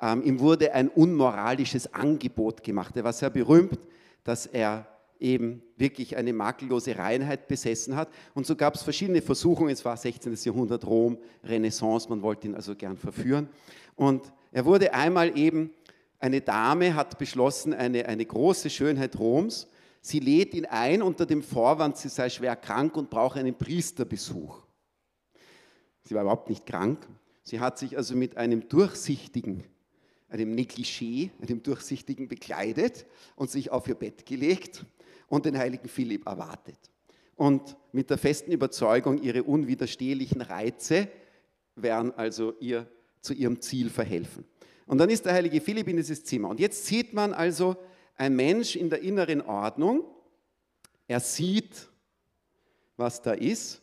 Ähm, 0.00 0.22
ihm 0.24 0.40
wurde 0.40 0.74
ein 0.74 0.88
unmoralisches 0.88 1.94
Angebot 1.94 2.64
gemacht. 2.64 2.96
Er 2.96 3.04
war 3.04 3.12
sehr 3.12 3.30
berühmt, 3.30 3.78
dass 4.24 4.46
er 4.46 4.86
eben 5.20 5.62
wirklich 5.76 6.16
eine 6.16 6.32
makellose 6.32 6.98
Reinheit 6.98 7.46
besessen 7.46 7.94
hat. 7.94 8.08
Und 8.34 8.44
so 8.44 8.56
gab 8.56 8.74
es 8.74 8.82
verschiedene 8.82 9.22
Versuchungen. 9.22 9.70
Es 9.70 9.84
war 9.84 9.96
16. 9.96 10.36
Jahrhundert 10.42 10.84
Rom, 10.84 11.16
Renaissance, 11.44 12.08
man 12.08 12.20
wollte 12.20 12.48
ihn 12.48 12.56
also 12.56 12.74
gern 12.74 12.96
verführen. 12.96 13.48
Und 13.94 14.32
er 14.50 14.64
wurde 14.64 14.92
einmal 14.92 15.38
eben, 15.38 15.70
eine 16.18 16.40
Dame 16.40 16.94
hat 16.94 17.18
beschlossen, 17.18 17.72
eine, 17.72 18.06
eine 18.06 18.24
große 18.24 18.70
Schönheit 18.70 19.18
Roms, 19.18 19.68
sie 20.00 20.20
lädt 20.20 20.54
ihn 20.54 20.66
ein 20.66 21.02
unter 21.02 21.26
dem 21.26 21.42
Vorwand, 21.42 21.96
sie 21.96 22.08
sei 22.08 22.28
schwer 22.28 22.56
krank 22.56 22.96
und 22.96 23.10
brauche 23.10 23.38
einen 23.38 23.54
Priesterbesuch. 23.54 24.62
Sie 26.04 26.14
war 26.14 26.22
überhaupt 26.22 26.48
nicht 26.48 26.66
krank. 26.66 27.06
Sie 27.42 27.60
hat 27.60 27.78
sich 27.78 27.96
also 27.96 28.16
mit 28.16 28.36
einem 28.36 28.68
durchsichtigen, 28.68 29.64
einem 30.28 30.54
Negligé, 30.54 31.30
einem 31.40 31.62
durchsichtigen 31.62 32.28
bekleidet 32.28 33.06
und 33.36 33.50
sich 33.50 33.70
auf 33.70 33.88
ihr 33.88 33.94
Bett 33.94 34.26
gelegt 34.26 34.84
und 35.28 35.44
den 35.44 35.56
heiligen 35.56 35.88
Philipp 35.88 36.26
erwartet. 36.26 36.78
Und 37.36 37.76
mit 37.92 38.10
der 38.10 38.18
festen 38.18 38.52
Überzeugung, 38.52 39.22
ihre 39.22 39.42
unwiderstehlichen 39.42 40.40
Reize 40.42 41.08
werden 41.74 42.12
also 42.12 42.54
ihr 42.60 42.86
zu 43.20 43.32
ihrem 43.34 43.60
Ziel 43.60 43.88
verhelfen. 43.90 44.44
Und 44.86 44.98
dann 44.98 45.10
ist 45.10 45.24
der 45.24 45.32
heilige 45.32 45.60
Philipp 45.60 45.88
in 45.88 45.96
dieses 45.96 46.24
Zimmer. 46.24 46.50
Und 46.50 46.60
jetzt 46.60 46.86
sieht 46.86 47.14
man 47.14 47.32
also 47.32 47.76
ein 48.16 48.36
Mensch 48.36 48.76
in 48.76 48.90
der 48.90 49.00
inneren 49.00 49.40
Ordnung. 49.40 50.04
Er 51.08 51.20
sieht, 51.20 51.88
was 52.96 53.22
da 53.22 53.32
ist. 53.32 53.80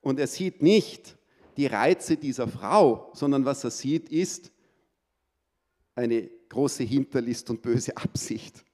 Und 0.00 0.18
er 0.18 0.26
sieht 0.26 0.62
nicht 0.62 1.17
die 1.58 1.66
Reize 1.66 2.16
dieser 2.16 2.46
Frau, 2.46 3.10
sondern 3.14 3.44
was 3.44 3.64
er 3.64 3.72
sieht, 3.72 4.08
ist 4.10 4.52
eine 5.96 6.30
große 6.48 6.84
Hinterlist 6.84 7.50
und 7.50 7.62
böse 7.62 7.96
Absicht. 7.96 8.64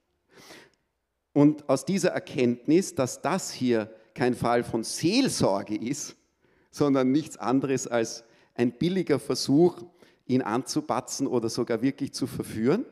Und 1.33 1.67
aus 1.67 1.83
dieser 1.83 2.11
Erkenntnis, 2.11 2.93
dass 2.93 3.23
das 3.23 3.51
hier 3.51 3.91
kein 4.13 4.35
Fall 4.35 4.63
von 4.63 4.83
Seelsorge 4.83 5.75
ist, 5.75 6.15
sondern 6.69 7.11
nichts 7.11 7.37
anderes 7.37 7.87
als 7.87 8.23
ein 8.53 8.71
billiger 8.71 9.17
Versuch, 9.17 9.81
ihn 10.27 10.43
anzubatzen 10.43 11.25
oder 11.25 11.49
sogar 11.49 11.81
wirklich 11.81 12.13
zu 12.13 12.27
verführen. 12.27 12.85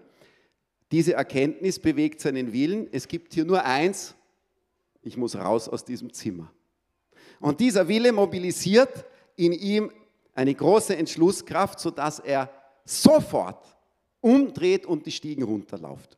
Diese 0.91 1.13
Erkenntnis 1.13 1.77
bewegt 1.77 2.19
seinen 2.19 2.51
Willen. 2.51 2.87
Es 2.91 3.07
gibt 3.07 3.33
hier 3.35 3.45
nur 3.45 3.63
eins, 3.63 4.15
ich 5.03 5.17
muss 5.17 5.35
raus 5.35 5.69
aus 5.69 5.85
diesem 5.85 6.11
Zimmer. 6.11 6.51
Und 7.39 7.59
dieser 7.59 7.87
Wille 7.87 8.11
mobilisiert 8.11 9.05
in 9.35 9.53
ihm 9.53 9.91
eine 10.35 10.53
große 10.53 10.95
Entschlusskraft, 10.95 11.79
sodass 11.79 12.19
er 12.19 12.49
sofort 12.85 13.65
umdreht 14.21 14.85
und 14.85 15.05
die 15.05 15.11
Stiegen 15.11 15.43
runterläuft. 15.43 16.17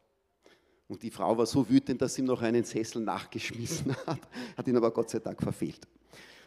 Und 0.88 1.02
die 1.02 1.10
Frau 1.10 1.38
war 1.38 1.46
so 1.46 1.68
wütend, 1.68 2.02
dass 2.02 2.14
sie 2.14 2.22
ihm 2.22 2.28
noch 2.28 2.42
einen 2.42 2.64
Sessel 2.64 3.02
nachgeschmissen 3.02 3.96
hat, 4.06 4.20
hat 4.56 4.68
ihn 4.68 4.78
aber 4.78 4.92
Gott 4.92 5.10
sei 5.10 5.20
Dank 5.20 5.42
verfehlt. 5.42 5.88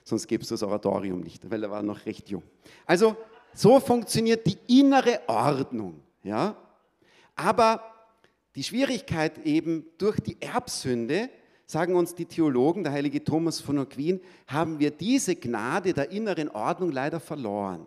Sonst 0.05 0.27
gäbe 0.27 0.43
es 0.43 0.49
das 0.49 0.63
Oratorium 0.63 1.21
nicht, 1.21 1.51
weil 1.51 1.63
er 1.63 1.71
war 1.71 1.83
noch 1.83 2.07
recht 2.07 2.31
jung. 2.31 2.43
Also 2.87 3.17
so 3.53 3.81
funktioniert 3.81 4.47
die 4.47 4.81
innere 4.81 5.21
Ordnung. 5.27 6.01
Ja? 6.23 6.57
Aber 7.35 7.83
die 8.55 8.63
Schwierigkeit 8.63 9.39
eben 9.45 9.87
durch 9.99 10.19
die 10.21 10.41
Erbsünde, 10.41 11.29
sagen 11.69 11.97
uns 11.97 12.15
die 12.15 12.25
Theologen, 12.25 12.83
der 12.83 12.93
heilige 12.93 13.23
Thomas 13.23 13.61
von 13.61 13.79
Aquin, 13.79 14.21
haben 14.47 14.79
wir 14.79 14.91
diese 14.91 15.37
Gnade 15.37 15.93
der 15.93 16.11
inneren 16.11 16.49
Ordnung 16.49 16.91
leider 16.91 17.21
verloren. 17.21 17.87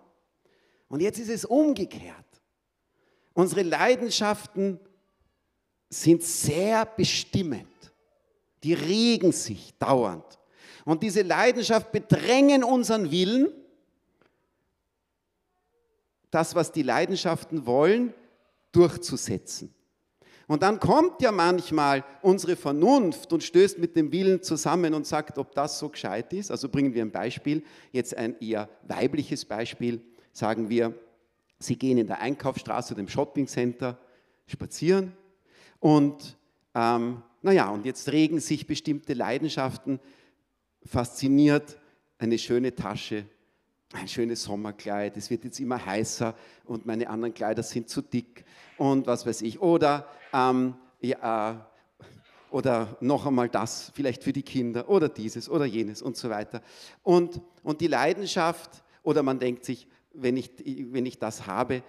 Und 0.88 1.01
jetzt 1.01 1.19
ist 1.19 1.29
es 1.29 1.45
umgekehrt. 1.45 2.15
Unsere 3.33 3.63
Leidenschaften 3.63 4.79
sind 5.89 6.21
sehr 6.21 6.85
bestimmend. 6.85 7.67
Die 8.63 8.73
regen 8.73 9.31
sich 9.31 9.73
dauernd. 9.79 10.39
Und 10.85 11.01
diese 11.01 11.23
Leidenschaft 11.23 11.91
bedrängen 11.91 12.63
unseren 12.63 13.09
Willen 13.09 13.51
das, 16.29 16.53
was 16.53 16.71
die 16.71 16.83
Leidenschaften 16.83 17.65
wollen, 17.65 18.13
durchzusetzen. 18.71 19.73
Und 20.51 20.63
dann 20.63 20.81
kommt 20.81 21.22
ja 21.22 21.31
manchmal 21.31 22.03
unsere 22.22 22.58
Vernunft 22.58 23.31
und 23.31 23.41
stößt 23.41 23.79
mit 23.79 23.96
dem 23.96 24.12
Willen 24.12 24.43
zusammen 24.43 24.93
und 24.93 25.08
sagt, 25.08 25.38
ob 25.38 25.55
das 25.55 25.79
so 25.79 25.88
gescheit 25.88 26.34
ist. 26.34 26.51
Also 26.51 26.67
bringen 26.67 26.93
wir 26.93 27.03
ein 27.03 27.12
Beispiel, 27.12 27.63
jetzt 27.93 28.17
ein 28.17 28.36
eher 28.41 28.67
weibliches 28.86 29.46
Beispiel. 29.46 30.01
Sagen 30.34 30.67
wir, 30.67 30.93
Sie 31.58 31.77
gehen 31.77 31.98
in 31.98 32.08
der 32.08 32.20
Einkaufsstraße 32.20 32.93
oder 32.93 33.00
im 33.00 33.08
Shoppingcenter 33.08 33.98
spazieren 34.46 35.13
und 35.79 36.36
ähm, 36.75 37.24
naja, 37.41 37.70
und 37.70 37.86
jetzt 37.86 38.12
regen 38.12 38.41
sich 38.41 38.67
bestimmte 38.67 39.13
Leidenschaften, 39.13 40.01
fasziniert 40.86 41.77
eine 42.17 42.38
schöne 42.38 42.75
Tasche, 42.75 43.24
ein 43.93 44.10
schönes 44.10 44.43
Sommerkleid, 44.43 45.15
es 45.15 45.29
wird 45.29 45.46
jetzt 45.46 45.62
immer 45.62 45.86
heißer 45.86 46.36
und 46.65 46.86
meine 46.86 47.10
anderen 47.10 47.34
Kleider 47.34 47.63
sind 47.63 47.88
zu 47.88 48.01
dick 48.01 48.43
und 48.77 49.08
was 49.08 49.25
weiß 49.25 49.43
ich. 49.43 49.62
Oder, 49.62 50.08
ähm, 50.33 50.75
ja, 51.00 51.67
oder 52.51 52.97
noch 53.00 53.25
einmal 53.25 53.50
das, 53.50 53.91
vielleicht 53.95 54.23
für 54.23 54.33
die 54.33 54.43
Kinder 54.43 54.89
oder 54.89 55.09
dieses 55.09 55.50
oder 55.50 55.65
jenes 55.65 56.01
und 56.01 56.17
so 56.17 56.29
weiter. 56.29 56.61
Und, 57.03 57.41
und 57.63 57.81
die 57.81 57.88
Leidenschaft, 57.88 58.83
oder 59.03 59.23
man 59.23 59.39
denkt 59.39 59.65
sich, 59.65 59.88
wenn 60.13 60.38
ich, 60.38 60.51
wenn 60.91 61.05
ich 61.05 61.17
das 61.17 61.47
habe, 61.47 61.81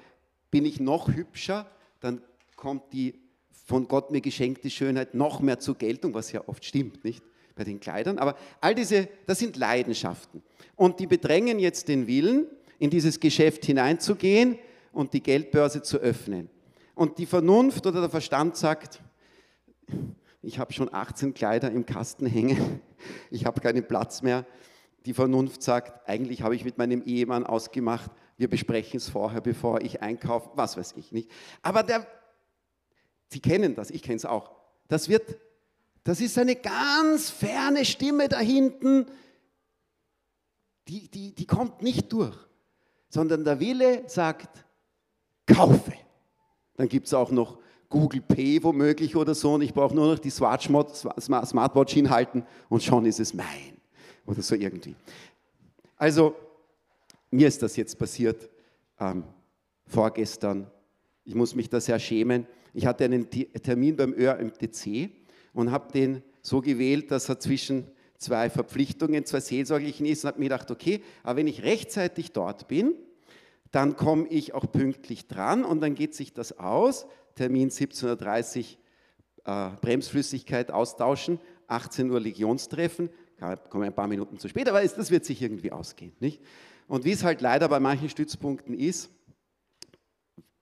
bin 0.50 0.64
ich 0.64 0.80
noch 0.80 1.08
hübscher, 1.08 1.66
dann 2.00 2.22
kommt 2.56 2.92
die 2.92 3.14
von 3.50 3.88
Gott 3.88 4.11
mir 4.11 4.20
geschenkte 4.20 4.70
Schönheit 4.70 5.14
noch 5.14 5.40
mehr 5.40 5.58
zur 5.58 5.76
Geltung, 5.76 6.14
was 6.14 6.32
ja 6.32 6.46
oft 6.46 6.64
stimmt, 6.64 7.04
nicht? 7.04 7.22
Bei 7.54 7.64
den 7.64 7.80
Kleidern. 7.80 8.18
Aber 8.18 8.37
all 8.61 8.75
diese, 8.75 9.08
das 9.26 9.38
sind 9.38 9.56
Leidenschaften 9.56 10.42
und 10.76 11.00
die 11.00 11.06
bedrängen 11.06 11.58
jetzt 11.58 11.88
den 11.88 12.06
Willen, 12.06 12.46
in 12.78 12.90
dieses 12.90 13.20
Geschäft 13.20 13.64
hineinzugehen 13.64 14.58
und 14.92 15.12
die 15.12 15.22
Geldbörse 15.22 15.82
zu 15.82 15.99
öffnen. 15.99 16.50
Und 17.02 17.18
die 17.18 17.26
Vernunft 17.26 17.85
oder 17.85 18.00
der 18.00 18.11
Verstand 18.11 18.56
sagt, 18.56 19.02
ich 20.40 20.61
habe 20.61 20.73
schon 20.73 20.94
18 20.94 21.35
Kleider 21.35 21.68
im 21.68 21.85
Kasten 21.85 22.26
hängen, 22.26 22.80
ich 23.32 23.44
habe 23.44 23.61
keinen 23.61 23.88
Platz 23.88 24.23
mehr. 24.23 24.47
Die 25.04 25.12
Vernunft 25.12 25.64
sagt, 25.64 26.09
eigentlich 26.09 26.42
habe 26.42 26.54
ich 26.54 26.64
mit 26.64 26.78
meinem 26.78 27.02
Ehemann 27.02 27.44
ausgemacht, 27.44 28.12
wir 28.37 28.49
besprechen 28.49 28.99
es 28.99 29.09
vorher, 29.09 29.40
bevor 29.40 29.80
ich 29.80 30.00
einkaufe, 30.00 30.50
was 30.54 30.76
weiß 30.76 30.94
ich 30.97 31.11
nicht. 31.11 31.28
Aber 31.61 31.82
der, 31.82 32.06
Sie 33.26 33.40
kennen 33.40 33.75
das, 33.75 33.90
ich 33.90 34.02
kenne 34.02 34.18
es 34.18 34.25
auch. 34.25 34.52
Das 34.87 35.09
wird, 35.09 35.40
das 36.04 36.21
ist 36.21 36.38
eine 36.38 36.54
ganz 36.54 37.30
ferne 37.30 37.85
Stimme 37.85 38.28
da 38.28 38.38
hinten, 38.38 39.06
die, 40.87 41.09
die, 41.09 41.35
die 41.35 41.47
kommt 41.49 41.82
nicht 41.82 42.12
durch, 42.12 42.37
sondern 43.09 43.42
der 43.42 43.59
Wille 43.59 44.09
sagt, 44.09 44.64
kaufe. 45.49 45.94
Dann 46.76 46.88
gibt 46.88 47.07
es 47.07 47.14
auch 47.14 47.31
noch 47.31 47.59
Google 47.88 48.23
Pay 48.23 48.62
womöglich 48.62 49.17
oder 49.17 49.35
so 49.35 49.55
und 49.55 49.62
ich 49.62 49.75
brauche 49.75 49.95
nur 49.95 50.12
noch 50.12 50.19
die 50.19 50.31
Smartwatch 50.31 51.93
hinhalten 51.93 52.45
und 52.69 52.83
schon 52.83 53.05
ist 53.05 53.21
es 53.21 53.35
mein 53.35 53.76
oder 54.26 54.41
so 54.43 54.55
irgendwie. 54.55 54.97
Also 55.97 56.35
mir 57.31 57.49
ist 57.49 57.62
das 57.62 57.76
jetzt 57.76 57.99
passiert 57.99 58.49
ähm, 58.99 59.25
vorgestern. 59.87 60.71
Ich 61.25 61.35
muss 61.35 61.55
mich 61.55 61.69
da 61.69 61.81
sehr 61.81 61.99
schämen. 61.99 62.47
Ich 62.73 62.87
hatte 62.87 63.05
einen 63.05 63.29
Termin 63.29 63.97
beim 63.97 64.14
ÖRMTC 64.14 65.11
und 65.52 65.71
habe 65.71 65.93
den 65.93 66.23
so 66.41 66.61
gewählt, 66.61 67.11
dass 67.11 67.29
er 67.29 67.38
zwischen 67.38 67.87
zwei 68.17 68.49
Verpflichtungen, 68.49 69.25
zwei 69.25 69.41
seelsorglichen 69.41 70.07
ist 70.07 70.25
und 70.25 70.29
habe 70.29 70.38
mir 70.38 70.47
gedacht, 70.47 70.71
okay, 70.71 71.02
aber 71.23 71.37
wenn 71.37 71.47
ich 71.47 71.62
rechtzeitig 71.62 72.33
dort 72.33 72.69
bin, 72.69 72.95
dann 73.73 73.97
komme 73.97 74.29
ich 74.29 74.55
auch 74.55 74.71
pünktlich 74.71 75.26
dran 75.26 75.64
und 75.64 75.81
dann 75.81 75.95
geht 75.95 76.14
sich 76.14 76.33
das 76.33 76.59
aus. 76.59 77.07
Termin 77.35 77.71
17.30 77.71 78.76
Uhr 79.47 79.71
äh, 79.71 79.71
Bremsflüssigkeit 79.81 80.71
austauschen, 80.71 81.41
18 81.67 82.11
Uhr 82.11 82.21
Legionstreffen, 82.21 83.11
komme 83.71 83.87
ein 83.87 83.95
paar 83.95 84.07
Minuten 84.07 84.38
zu 84.38 84.49
spät, 84.49 84.69
aber 84.69 84.83
das 84.83 85.11
wird 85.11 85.25
sich 85.25 85.43
irgendwie 85.43 85.73
ausgehen. 85.73 86.12
Nicht? 86.21 86.43
Und 86.87 87.05
wie 87.05 87.12
es 87.12 87.25
halt 87.25 87.41
leider 87.41 87.69
bei 87.69 87.81
manchen 87.81 88.09
Stützpunkten 88.09 88.75
ist, 88.75 89.11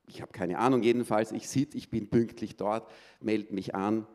ich 0.06 0.22
habe 0.22 0.32
keine 0.32 0.58
Ahnung, 0.58 0.82
jedenfalls, 0.82 1.32
ich 1.32 1.48
sitze, 1.48 1.76
ich 1.76 1.90
bin 1.90 2.08
pünktlich 2.08 2.56
dort, 2.56 2.90
melde 3.20 3.52
mich 3.52 3.74
an, 3.74 4.06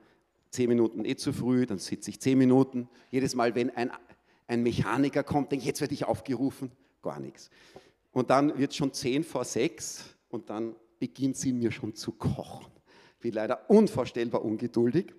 zehn 0.50 0.70
Minuten 0.70 1.06
eh 1.06 1.16
zu 1.16 1.34
früh, 1.34 1.66
dann 1.66 1.80
sitze 1.80 2.10
ich 2.10 2.20
zehn 2.20 2.38
Minuten. 2.38 2.90
Jedes 3.12 3.36
Mal, 3.36 3.56
wenn 3.56 3.70
ein, 3.72 3.92
ein 4.48 4.64
Mechaniker 4.64 5.24
kommt, 5.24 5.52
denke 5.52 5.64
ich, 5.64 5.68
jetzt 5.68 5.82
werde 5.82 5.94
ich 5.94 6.06
aufgerufen, 6.06 6.72
gar 7.02 7.20
nichts. 7.20 7.50
Und 8.16 8.30
dann 8.30 8.58
wird 8.58 8.72
es 8.72 8.78
schon 8.78 8.94
zehn 8.94 9.26
vor 9.26 9.44
sechs 9.44 10.06
und 10.30 10.50
dann 10.50 10.74
beginnt 11.00 11.36
sie 11.36 11.52
mir 11.52 11.70
schon 11.70 11.96
zu 11.96 12.14
kochen. 12.14 12.72
Ich 13.16 13.20
bin 13.20 13.34
leider 13.34 13.70
unvorstellbar 13.70 14.46
ungeduldig. 14.46 15.14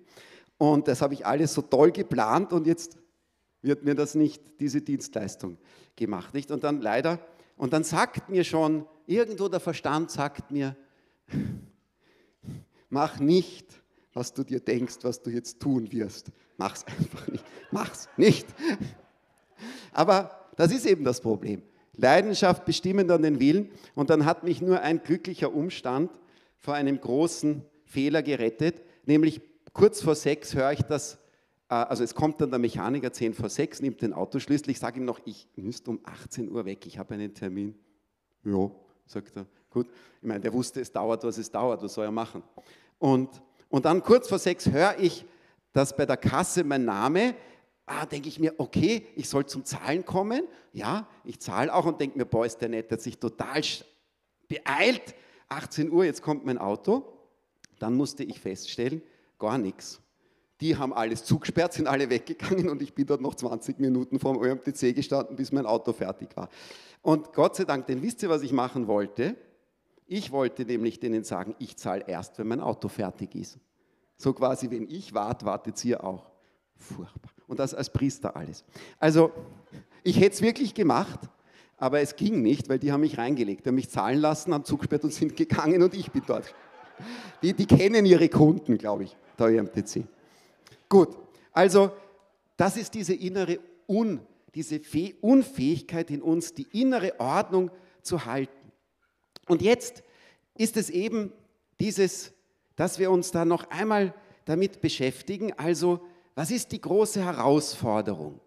Und 0.57 0.87
das 0.87 1.03
habe 1.03 1.13
ich 1.13 1.23
alles 1.23 1.53
so 1.53 1.61
toll 1.61 1.91
geplant 1.91 2.53
und 2.53 2.65
jetzt 2.65 2.97
wird 3.61 3.83
mir 3.83 3.93
das 3.93 4.15
nicht, 4.15 4.59
diese 4.59 4.81
Dienstleistung 4.81 5.59
gemacht. 5.95 6.33
Nicht? 6.33 6.49
Und 6.49 6.63
dann 6.63 6.81
leider, 6.81 7.19
und 7.55 7.71
dann 7.71 7.83
sagt 7.83 8.29
mir 8.29 8.43
schon, 8.43 8.87
irgendwo 9.05 9.47
der 9.47 9.59
Verstand 9.59 10.09
sagt 10.09 10.49
mir, 10.49 10.75
mach 12.89 13.19
nicht, 13.19 13.79
was 14.13 14.33
du 14.33 14.43
dir 14.43 14.59
denkst, 14.59 14.95
was 15.03 15.21
du 15.21 15.29
jetzt 15.29 15.59
tun 15.59 15.91
wirst. 15.91 16.31
Mach's 16.57 16.83
einfach 16.83 17.27
nicht. 17.27 17.45
Mach's 17.69 18.09
nicht. 18.17 18.47
Aber 19.91 20.49
das 20.55 20.71
ist 20.71 20.87
eben 20.87 21.03
das 21.03 21.21
Problem. 21.21 21.61
Leidenschaft 21.97 22.65
bestimmen 22.65 23.07
dann 23.07 23.23
den 23.23 23.39
Willen 23.39 23.71
und 23.95 24.09
dann 24.09 24.25
hat 24.25 24.43
mich 24.43 24.61
nur 24.61 24.81
ein 24.81 25.01
glücklicher 25.03 25.53
Umstand 25.53 26.11
vor 26.57 26.75
einem 26.75 26.99
großen 26.99 27.63
Fehler 27.85 28.21
gerettet, 28.23 28.81
nämlich 29.05 29.41
kurz 29.73 30.01
vor 30.01 30.15
sechs 30.15 30.55
höre 30.55 30.71
ich 30.71 30.81
das, 30.83 31.15
äh, 31.69 31.75
also 31.75 32.03
es 32.03 32.15
kommt 32.15 32.41
dann 32.41 32.49
der 32.49 32.59
Mechaniker 32.59 33.11
10 33.11 33.33
vor 33.33 33.49
sechs, 33.49 33.81
nimmt 33.81 34.01
den 34.01 34.13
Autoschlüssel, 34.13 34.69
ich 34.69 34.79
sage 34.79 34.99
ihm 34.99 35.05
noch, 35.05 35.19
ich 35.25 35.47
müsste 35.55 35.91
um 35.91 35.99
18 36.03 36.49
Uhr 36.49 36.65
weg, 36.65 36.85
ich 36.85 36.97
habe 36.97 37.13
einen 37.13 37.33
Termin. 37.33 37.75
Ja, 38.43 38.69
sagt 39.05 39.35
er, 39.35 39.45
gut. 39.69 39.87
Ich 40.21 40.27
meine, 40.27 40.39
der 40.39 40.53
wusste, 40.53 40.81
es 40.81 40.91
dauert, 40.91 41.23
was 41.23 41.37
es 41.37 41.49
dauert, 41.49 41.81
was 41.81 41.93
soll 41.93 42.05
er 42.05 42.11
machen? 42.11 42.43
Und, 42.99 43.29
und 43.69 43.85
dann 43.85 44.01
kurz 44.01 44.27
vor 44.27 44.39
sechs 44.39 44.69
höre 44.69 44.99
ich, 44.99 45.25
dass 45.73 45.95
bei 45.95 46.05
der 46.05 46.17
Kasse 46.17 46.63
mein 46.63 46.85
Name, 46.85 47.35
ah, 47.87 48.05
denke 48.05 48.27
ich 48.27 48.39
mir, 48.39 48.53
okay, 48.57 49.07
ich 49.15 49.27
soll 49.27 49.45
zum 49.47 49.65
Zahlen 49.65 50.05
kommen. 50.05 50.43
Ja, 50.73 51.07
ich 51.23 51.39
zahle 51.39 51.73
auch 51.73 51.85
und 51.85 51.99
denke 51.99 52.17
mir, 52.17 52.25
boah, 52.25 52.45
ist 52.45 52.59
der 52.59 52.69
nett, 52.69 52.91
der 52.91 52.97
hat 52.97 53.01
sich 53.01 53.17
total 53.17 53.61
beeilt. 54.47 55.15
18 55.49 55.91
Uhr, 55.91 56.05
jetzt 56.05 56.21
kommt 56.21 56.45
mein 56.45 56.57
Auto. 56.57 57.05
Dann 57.79 57.95
musste 57.95 58.23
ich 58.23 58.39
feststellen, 58.39 59.01
gar 59.39 59.57
nichts. 59.57 60.01
Die 60.59 60.75
haben 60.75 60.93
alles 60.93 61.23
zugesperrt, 61.23 61.73
sind 61.73 61.87
alle 61.87 62.09
weggegangen 62.09 62.69
und 62.69 62.81
ich 62.81 62.93
bin 62.93 63.05
dort 63.05 63.21
noch 63.21 63.35
20 63.35 63.79
Minuten 63.79 64.19
vor 64.19 64.33
dem 64.33 64.41
OMTC 64.41 64.93
gestanden, 64.95 65.35
bis 65.35 65.51
mein 65.51 65.65
Auto 65.65 65.93
fertig 65.93 66.35
war. 66.35 66.49
Und 67.01 67.31
Gott 67.33 67.55
sei 67.55 67.63
Dank, 67.63 67.87
denn 67.87 68.01
wisst 68.01 68.23
ihr, 68.23 68.29
was 68.29 68.41
ich 68.41 68.51
machen 68.51 68.87
wollte? 68.87 69.37
Ich 70.07 70.31
wollte 70.31 70.65
nämlich 70.65 70.99
denen 70.99 71.23
sagen, 71.23 71.55
ich 71.59 71.77
zahle 71.77 72.05
erst, 72.07 72.39
wenn 72.39 72.47
mein 72.47 72.61
Auto 72.61 72.87
fertig 72.87 73.35
ist. 73.35 73.59
So 74.17 74.33
quasi, 74.33 74.69
wenn 74.71 74.89
ich 74.89 75.13
warte, 75.13 75.45
wartet 75.45 75.83
ihr 75.85 76.03
auch. 76.03 76.31
Furchtbar. 76.75 77.36
Und 77.47 77.59
das 77.59 77.73
als 77.73 77.89
Priester 77.89 78.35
alles. 78.35 78.63
Also, 78.99 79.31
ich 80.03 80.19
hätte 80.19 80.35
es 80.35 80.41
wirklich 80.41 80.73
gemacht, 80.73 81.19
aber 81.77 82.01
es 82.01 82.15
ging 82.15 82.41
nicht, 82.41 82.69
weil 82.69 82.79
die 82.79 82.91
haben 82.91 83.01
mich 83.01 83.17
reingelegt, 83.17 83.65
die 83.65 83.69
haben 83.69 83.75
mich 83.75 83.89
zahlen 83.89 84.19
lassen, 84.19 84.53
haben 84.53 84.65
zugesperrt 84.65 85.03
und 85.03 85.13
sind 85.13 85.35
gegangen 85.37 85.81
und 85.81 85.93
ich 85.93 86.11
bin 86.11 86.23
dort. 86.25 86.53
Die, 87.41 87.53
die 87.53 87.65
kennen 87.65 88.05
ihre 88.05 88.27
Kunden, 88.29 88.77
glaube 88.77 89.03
ich, 89.03 89.15
der 89.37 89.47
EMTC. 89.47 90.03
Gut, 90.89 91.09
also 91.51 91.91
das 92.55 92.77
ist 92.77 92.93
diese 92.93 93.13
innere 93.13 93.59
Un, 93.87 94.19
diese 94.55 94.81
Unfähigkeit 95.21 96.09
in 96.09 96.21
uns, 96.21 96.53
die 96.53 96.67
innere 96.71 97.19
Ordnung 97.19 97.69
zu 98.01 98.25
halten. 98.25 98.71
Und 99.47 99.61
jetzt 99.61 100.03
ist 100.55 100.75
es 100.77 100.89
eben 100.89 101.31
dieses, 101.79 102.33
dass 102.75 102.97
wir 102.97 103.11
uns 103.11 103.31
da 103.31 103.45
noch 103.45 103.69
einmal 103.69 104.13
damit 104.45 104.81
beschäftigen, 104.81 105.53
also 105.53 106.01
was 106.37 106.51
ist 106.51 106.71
die 106.71 106.79
große 106.79 107.25
Herausforderung? 107.25 108.39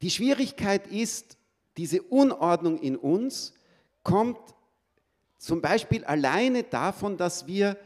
Die 0.00 0.10
Schwierigkeit 0.10 0.86
ist, 0.86 1.36
diese 1.76 2.00
Unordnung 2.02 2.78
in 2.78 2.96
uns 2.96 3.52
kommt 4.04 4.38
zum 5.38 5.60
Beispiel 5.60 6.04
alleine 6.04 6.62
davon, 6.62 7.16
dass 7.16 7.48
wir 7.48 7.76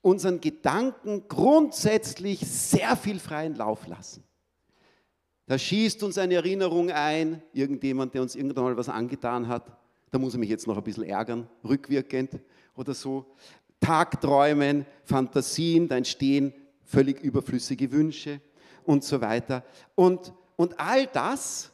unseren 0.00 0.40
Gedanken 0.40 1.28
grundsätzlich 1.28 2.40
sehr 2.40 2.96
viel 2.96 3.18
freien 3.18 3.54
Lauf 3.54 3.86
lassen. 3.86 4.24
Da 5.46 5.58
schießt 5.58 6.02
uns 6.04 6.16
eine 6.16 6.36
Erinnerung 6.36 6.90
ein, 6.90 7.42
irgendjemand, 7.52 8.14
der 8.14 8.22
uns 8.22 8.34
irgendwann 8.34 8.64
mal 8.64 8.76
was 8.78 8.88
angetan 8.88 9.46
hat. 9.46 9.70
Da 10.10 10.18
muss 10.18 10.32
ich 10.32 10.40
mich 10.40 10.48
jetzt 10.48 10.66
noch 10.66 10.78
ein 10.78 10.82
bisschen 10.82 11.04
ärgern, 11.04 11.50
rückwirkend 11.62 12.40
oder 12.76 12.94
so. 12.94 13.26
Tagträumen, 13.78 14.86
Fantasien, 15.04 15.86
da 15.86 15.98
entstehen 15.98 16.54
völlig 16.84 17.20
überflüssige 17.20 17.90
Wünsche 17.92 18.40
und 18.84 19.04
so 19.04 19.20
weiter. 19.20 19.64
Und, 19.94 20.32
und 20.56 20.78
all 20.78 21.06
das 21.06 21.72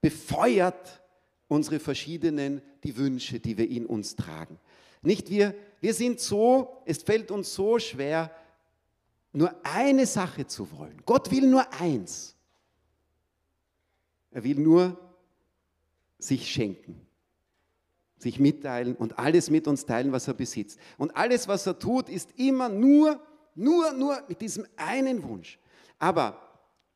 befeuert 0.00 1.00
unsere 1.48 1.80
verschiedenen 1.80 2.62
die 2.84 2.96
Wünsche, 2.96 3.40
die 3.40 3.58
wir 3.58 3.68
in 3.68 3.86
uns 3.86 4.16
tragen. 4.16 4.58
Nicht 5.02 5.30
wir, 5.30 5.54
wir 5.80 5.94
sind 5.94 6.20
so, 6.20 6.82
es 6.84 7.02
fällt 7.02 7.30
uns 7.30 7.54
so 7.54 7.78
schwer, 7.78 8.30
nur 9.32 9.54
eine 9.64 10.06
Sache 10.06 10.46
zu 10.46 10.70
wollen. 10.72 11.02
Gott 11.06 11.30
will 11.30 11.46
nur 11.46 11.72
eins. 11.74 12.36
Er 14.30 14.44
will 14.44 14.58
nur 14.58 14.98
sich 16.18 16.50
schenken, 16.50 17.00
sich 18.18 18.38
mitteilen 18.38 18.94
und 18.94 19.18
alles 19.18 19.50
mit 19.50 19.66
uns 19.66 19.86
teilen, 19.86 20.12
was 20.12 20.28
er 20.28 20.34
besitzt. 20.34 20.78
Und 20.98 21.16
alles, 21.16 21.48
was 21.48 21.66
er 21.66 21.78
tut, 21.78 22.08
ist 22.08 22.38
immer 22.38 22.68
nur, 22.68 23.20
nur, 23.54 23.92
nur 23.92 24.22
mit 24.28 24.40
diesem 24.40 24.66
einen 24.76 25.22
Wunsch. 25.22 25.58
Aber 25.98 26.40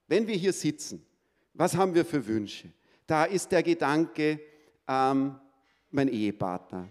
wenn 0.08 0.26
wir 0.26 0.34
hier 0.34 0.52
sitzen, 0.52 1.04
was 1.52 1.76
haben 1.76 1.94
wir 1.94 2.04
für 2.04 2.26
Wünsche? 2.26 2.68
Da 3.06 3.24
ist 3.24 3.52
der 3.52 3.62
Gedanke, 3.62 4.40
ähm, 4.88 5.36
mein 5.90 6.08
Ehepartner 6.08 6.88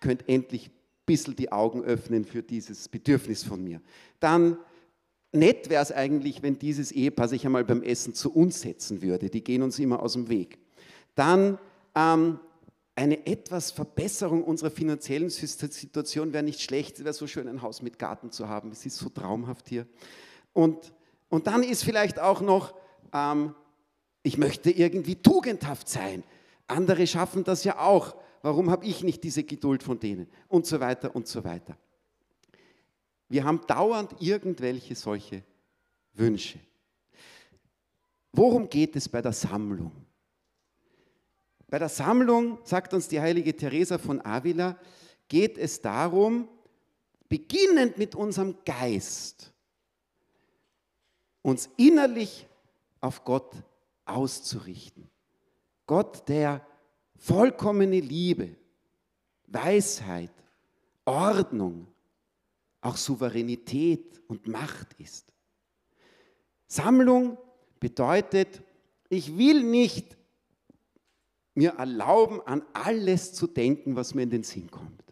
könnte 0.00 0.28
endlich 0.28 0.68
ein 0.68 0.74
bisschen 1.04 1.36
die 1.36 1.50
Augen 1.50 1.82
öffnen 1.82 2.24
für 2.24 2.42
dieses 2.42 2.88
Bedürfnis 2.88 3.42
von 3.42 3.62
mir. 3.62 3.80
Dann 4.20 4.58
nett 5.32 5.68
wäre 5.68 5.82
es 5.82 5.92
eigentlich, 5.92 6.42
wenn 6.42 6.58
dieses 6.58 6.92
Ehepaar 6.92 7.28
sich 7.28 7.44
einmal 7.44 7.64
beim 7.64 7.82
Essen 7.82 8.14
zu 8.14 8.32
uns 8.32 8.60
setzen 8.60 9.02
würde. 9.02 9.30
Die 9.30 9.42
gehen 9.42 9.62
uns 9.62 9.78
immer 9.78 10.00
aus 10.00 10.12
dem 10.12 10.28
Weg. 10.28 10.58
Dann 11.14 11.58
ähm, 11.94 12.38
eine 12.96 13.26
etwas 13.26 13.70
Verbesserung 13.70 14.42
unserer 14.42 14.70
finanziellen 14.70 15.28
Situation 15.28 16.32
wäre 16.32 16.42
nicht 16.42 16.62
schlecht. 16.62 16.98
Es 16.98 17.04
wäre 17.04 17.12
so 17.12 17.26
schön, 17.26 17.46
ein 17.46 17.60
Haus 17.60 17.82
mit 17.82 17.98
Garten 17.98 18.32
zu 18.32 18.48
haben. 18.48 18.70
Es 18.70 18.86
ist 18.86 18.96
so 18.96 19.10
traumhaft 19.10 19.68
hier. 19.68 19.86
Und, 20.54 20.94
und 21.28 21.46
dann 21.46 21.62
ist 21.62 21.84
vielleicht 21.84 22.18
auch 22.18 22.40
noch, 22.40 22.74
ähm, 23.12 23.54
ich 24.22 24.38
möchte 24.38 24.70
irgendwie 24.70 25.16
tugendhaft 25.16 25.88
sein. 25.90 26.24
Andere 26.66 27.06
schaffen 27.06 27.44
das 27.44 27.64
ja 27.64 27.78
auch. 27.78 28.16
Warum 28.40 28.70
habe 28.70 28.86
ich 28.86 29.04
nicht 29.04 29.22
diese 29.24 29.44
Geduld 29.44 29.82
von 29.82 30.00
denen? 30.00 30.26
Und 30.48 30.64
so 30.66 30.80
weiter 30.80 31.14
und 31.14 31.28
so 31.28 31.44
weiter. 31.44 31.76
Wir 33.28 33.44
haben 33.44 33.60
dauernd 33.66 34.16
irgendwelche 34.20 34.94
solche 34.94 35.42
Wünsche. 36.14 36.58
Worum 38.32 38.70
geht 38.70 38.96
es 38.96 39.08
bei 39.08 39.20
der 39.20 39.32
Sammlung? 39.32 40.05
Bei 41.68 41.78
der 41.78 41.88
Sammlung, 41.88 42.58
sagt 42.64 42.94
uns 42.94 43.08
die 43.08 43.20
heilige 43.20 43.56
Teresa 43.56 43.98
von 43.98 44.24
Avila, 44.24 44.78
geht 45.28 45.58
es 45.58 45.80
darum, 45.80 46.48
beginnend 47.28 47.98
mit 47.98 48.14
unserem 48.14 48.56
Geist, 48.64 49.52
uns 51.42 51.68
innerlich 51.76 52.46
auf 53.00 53.24
Gott 53.24 53.52
auszurichten. 54.04 55.10
Gott, 55.86 56.28
der 56.28 56.64
vollkommene 57.16 58.00
Liebe, 58.00 58.56
Weisheit, 59.46 60.30
Ordnung, 61.04 61.86
auch 62.80 62.96
Souveränität 62.96 64.20
und 64.28 64.46
Macht 64.46 64.94
ist. 64.98 65.32
Sammlung 66.66 67.38
bedeutet, 67.80 68.62
ich 69.08 69.36
will 69.36 69.62
nicht 69.62 70.15
mir 71.56 71.70
erlauben, 71.70 72.40
an 72.42 72.62
alles 72.74 73.32
zu 73.32 73.46
denken, 73.46 73.96
was 73.96 74.14
mir 74.14 74.22
in 74.22 74.30
den 74.30 74.42
Sinn 74.42 74.70
kommt. 74.70 75.02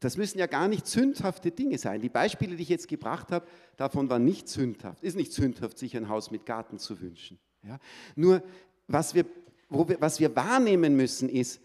das 0.00 0.18
müssen 0.18 0.38
ja 0.38 0.46
gar 0.46 0.68
nicht 0.68 0.86
sündhafte 0.86 1.50
Dinge 1.50 1.78
sein. 1.78 2.02
Die 2.02 2.10
Beispiele, 2.10 2.56
die 2.56 2.62
ich 2.62 2.68
jetzt 2.68 2.88
gebracht 2.88 3.32
habe, 3.32 3.46
davon 3.78 4.10
waren 4.10 4.24
nicht 4.24 4.48
sündhaft. 4.48 5.02
Ist 5.02 5.16
nicht 5.16 5.32
sündhaft, 5.32 5.78
sich 5.78 5.96
ein 5.96 6.10
Haus 6.10 6.30
mit 6.30 6.44
Garten 6.44 6.78
zu 6.78 7.00
wünschen. 7.00 7.38
Ja? 7.62 7.78
Nur, 8.14 8.42
was 8.86 9.14
wir, 9.14 9.24
wir, 9.70 10.00
was 10.00 10.20
wir 10.20 10.34
wahrnehmen 10.36 10.94
müssen, 10.94 11.30
ist, 11.30 11.60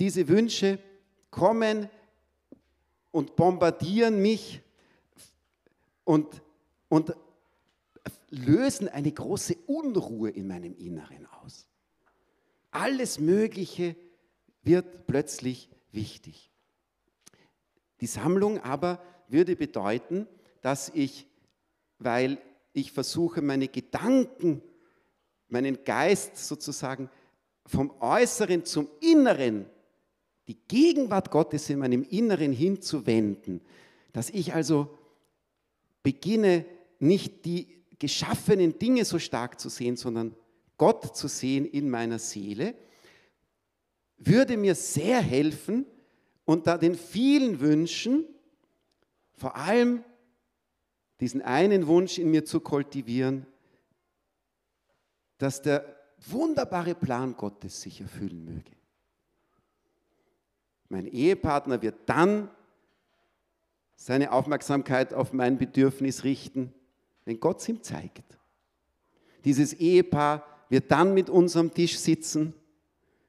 diese 0.00 0.26
Wünsche 0.26 0.80
kommen 1.30 1.88
und 3.12 3.36
bombardieren 3.36 4.20
mich 4.20 4.60
und, 6.04 6.42
und 6.88 7.14
lösen 8.30 8.88
eine 8.88 9.12
große 9.12 9.56
Unruhe 9.66 10.30
in 10.30 10.48
meinem 10.48 10.74
Inneren 10.76 11.26
aus. 11.26 11.68
Alles 12.76 13.18
Mögliche 13.18 13.96
wird 14.60 15.06
plötzlich 15.06 15.70
wichtig. 15.92 16.50
Die 18.02 18.06
Sammlung 18.06 18.60
aber 18.60 19.02
würde 19.28 19.56
bedeuten, 19.56 20.26
dass 20.60 20.90
ich, 20.90 21.26
weil 21.98 22.36
ich 22.74 22.92
versuche, 22.92 23.40
meine 23.40 23.68
Gedanken, 23.68 24.60
meinen 25.48 25.84
Geist 25.84 26.36
sozusagen 26.36 27.08
vom 27.64 27.94
Äußeren 27.98 28.66
zum 28.66 28.88
Inneren, 29.00 29.64
die 30.46 30.58
Gegenwart 30.68 31.30
Gottes 31.30 31.70
in 31.70 31.78
meinem 31.78 32.02
Inneren 32.02 32.52
hinzuwenden, 32.52 33.62
dass 34.12 34.28
ich 34.28 34.52
also 34.52 34.98
beginne, 36.02 36.66
nicht 36.98 37.46
die 37.46 37.68
geschaffenen 37.98 38.78
Dinge 38.78 39.06
so 39.06 39.18
stark 39.18 39.58
zu 39.58 39.70
sehen, 39.70 39.96
sondern 39.96 40.36
Gott 40.78 41.16
zu 41.16 41.28
sehen 41.28 41.64
in 41.64 41.88
meiner 41.88 42.18
Seele, 42.18 42.74
würde 44.18 44.56
mir 44.56 44.74
sehr 44.74 45.20
helfen, 45.20 45.86
unter 46.44 46.78
den 46.78 46.94
vielen 46.94 47.60
Wünschen 47.60 48.24
vor 49.34 49.56
allem 49.56 50.04
diesen 51.20 51.42
einen 51.42 51.86
Wunsch 51.86 52.18
in 52.18 52.30
mir 52.30 52.44
zu 52.44 52.60
kultivieren, 52.60 53.46
dass 55.38 55.60
der 55.60 55.96
wunderbare 56.28 56.94
Plan 56.94 57.36
Gottes 57.36 57.82
sich 57.82 58.00
erfüllen 58.00 58.44
möge. 58.44 58.72
Mein 60.88 61.06
Ehepartner 61.06 61.82
wird 61.82 61.96
dann 62.06 62.50
seine 63.96 64.32
Aufmerksamkeit 64.32 65.12
auf 65.14 65.32
mein 65.32 65.58
Bedürfnis 65.58 66.24
richten, 66.24 66.72
wenn 67.24 67.40
Gott 67.40 67.60
es 67.60 67.68
ihm 67.68 67.82
zeigt. 67.82 68.38
Dieses 69.44 69.72
Ehepaar 69.72 70.44
wird 70.68 70.90
dann 70.90 71.14
mit 71.14 71.30
uns 71.30 71.56
am 71.56 71.72
Tisch 71.72 71.98
sitzen, 71.98 72.54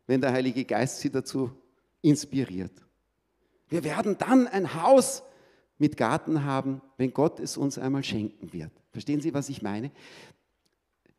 wenn 0.06 0.22
der 0.22 0.32
Heilige 0.32 0.66
Geist 0.66 1.00
sie 1.00 1.10
dazu 1.10 1.52
inspiriert. 2.02 2.72
Wir 3.70 3.84
werden 3.84 4.18
dann 4.18 4.48
ein 4.48 4.82
Haus 4.82 5.24
mit 5.78 5.98
Garten 5.98 6.44
haben, 6.44 6.82
wenn 6.98 7.14
Gott 7.14 7.40
es 7.40 7.58
uns 7.58 7.78
einmal 7.78 8.04
schenken 8.04 8.54
wird. 8.54 8.72
Verstehen 8.92 9.22
Sie, 9.22 9.34
was 9.34 9.50
ich 9.50 9.62
meine? 9.62 9.92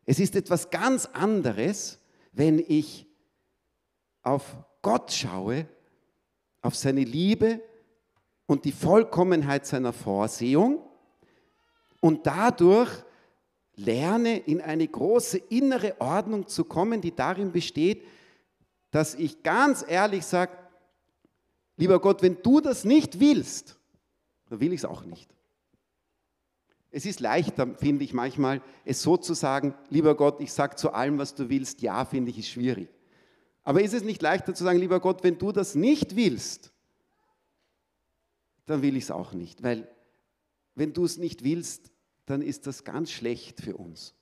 Es 0.05 0.19
ist 0.19 0.35
etwas 0.35 0.69
ganz 0.69 1.05
anderes, 1.05 1.99
wenn 2.31 2.59
ich 2.59 3.07
auf 4.23 4.57
Gott 4.81 5.11
schaue, 5.11 5.67
auf 6.61 6.75
seine 6.75 7.03
Liebe 7.03 7.61
und 8.47 8.65
die 8.65 8.71
Vollkommenheit 8.71 9.65
seiner 9.65 9.93
Vorsehung 9.93 10.81
und 12.01 12.25
dadurch 12.25 12.89
lerne, 13.79 14.37
in 14.37 14.61
eine 14.61 14.87
große 14.87 15.37
innere 15.37 15.99
Ordnung 15.99 16.47
zu 16.47 16.63
kommen, 16.63 17.01
die 17.01 17.15
darin 17.15 17.51
besteht, 17.51 18.03
dass 18.91 19.15
ich 19.15 19.43
ganz 19.43 19.85
ehrlich 19.87 20.25
sage, 20.25 20.51
lieber 21.77 21.99
Gott, 21.99 22.21
wenn 22.21 22.41
du 22.41 22.59
das 22.59 22.83
nicht 22.83 23.19
willst, 23.19 23.77
dann 24.49 24.59
will 24.59 24.73
ich 24.73 24.79
es 24.79 24.85
auch 24.85 25.03
nicht. 25.03 25.29
Es 26.91 27.05
ist 27.05 27.19
leichter, 27.19 27.67
finde 27.75 28.03
ich 28.03 28.13
manchmal, 28.13 28.61
es 28.83 29.01
so 29.01 29.15
zu 29.15 29.35
sagen, 29.35 29.75
lieber 29.89 30.15
Gott, 30.15 30.41
ich 30.41 30.51
sage 30.51 30.75
zu 30.75 30.91
allem, 30.91 31.19
was 31.19 31.35
du 31.35 31.49
willst, 31.49 31.81
ja, 31.81 32.03
finde 32.03 32.31
ich, 32.31 32.39
ist 32.39 32.49
schwierig. 32.49 32.89
Aber 33.63 33.81
ist 33.81 33.93
es 33.93 34.03
nicht 34.03 34.21
leichter 34.21 34.55
zu 34.55 34.63
sagen, 34.63 34.79
lieber 34.79 34.99
Gott, 34.99 35.23
wenn 35.23 35.37
du 35.37 35.51
das 35.51 35.75
nicht 35.75 36.15
willst, 36.15 36.71
dann 38.65 38.81
will 38.81 38.97
ich 38.97 39.03
es 39.03 39.11
auch 39.11 39.33
nicht, 39.33 39.61
weil 39.61 39.87
wenn 40.73 40.93
du 40.93 41.05
es 41.05 41.17
nicht 41.17 41.43
willst, 41.43 41.91
dann 42.29 42.41
ist 42.43 42.67
das 42.67 42.83
ganz 42.83 43.11
schlecht 43.11 43.59
für 43.59 43.75
uns. 43.75 44.13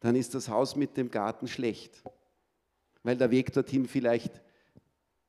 Dann 0.00 0.14
ist 0.14 0.34
das 0.34 0.48
Haus 0.48 0.76
mit 0.76 0.96
dem 0.98 1.10
Garten 1.10 1.48
schlecht, 1.48 2.02
weil 3.02 3.16
der 3.16 3.30
Weg 3.30 3.52
dorthin 3.52 3.88
vielleicht 3.88 4.42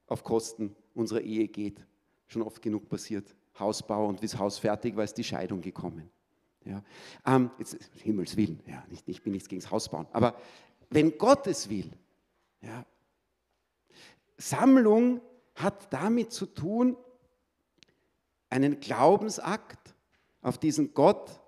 auf 0.07 0.23
Kosten 0.23 0.75
unserer 0.93 1.21
Ehe 1.21 1.47
geht. 1.47 1.85
Schon 2.27 2.41
oft 2.41 2.61
genug 2.61 2.89
passiert. 2.89 3.33
Hausbau 3.57 4.07
und 4.07 4.19
bis 4.19 4.37
Haus 4.37 4.57
fertig 4.57 4.95
war, 4.97 5.05
ist 5.05 5.17
die 5.17 5.23
Scheidung 5.23 5.61
gekommen. 5.61 6.09
Ja. 6.65 6.83
Ähm, 7.25 7.49
jetzt, 7.57 7.77
Himmels 7.95 8.35
Willen, 8.35 8.61
ja, 8.67 8.83
nicht, 8.89 9.07
ich 9.07 9.23
bin 9.23 9.31
nichts 9.31 9.47
gegen 9.47 9.61
das 9.61 9.71
Hausbauen. 9.71 10.07
Aber 10.11 10.35
wenn 10.89 11.17
Gott 11.17 11.47
es 11.47 11.69
will, 11.69 11.89
ja, 12.61 12.85
Sammlung 14.37 15.21
hat 15.55 15.91
damit 15.93 16.33
zu 16.33 16.45
tun, 16.45 16.97
einen 18.49 18.79
Glaubensakt 18.81 19.95
auf 20.41 20.57
diesen 20.57 20.93
Gott, 20.93 21.38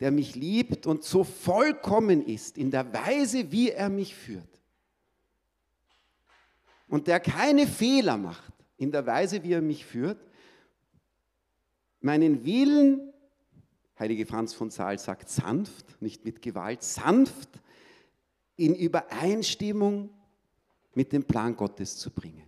der 0.00 0.10
mich 0.10 0.34
liebt 0.36 0.86
und 0.86 1.02
so 1.02 1.24
vollkommen 1.24 2.24
ist 2.24 2.56
in 2.56 2.70
der 2.70 2.92
Weise, 2.92 3.50
wie 3.50 3.70
er 3.70 3.88
mich 3.88 4.14
führt. 4.14 4.48
Und 6.86 7.06
der 7.06 7.20
keine 7.20 7.66
Fehler 7.66 8.16
macht 8.16 8.52
in 8.76 8.92
der 8.92 9.04
Weise, 9.04 9.42
wie 9.42 9.52
er 9.52 9.60
mich 9.60 9.84
führt, 9.84 10.18
meinen 12.00 12.44
Willen, 12.44 13.12
heilige 13.98 14.24
Franz 14.24 14.54
von 14.54 14.70
Sales 14.70 15.04
sagt 15.04 15.28
sanft, 15.28 16.00
nicht 16.00 16.24
mit 16.24 16.40
Gewalt, 16.40 16.82
sanft 16.82 17.48
in 18.56 18.74
Übereinstimmung 18.74 20.10
mit 20.94 21.12
dem 21.12 21.24
Plan 21.24 21.56
Gottes 21.56 21.96
zu 21.96 22.10
bringen. 22.10 22.44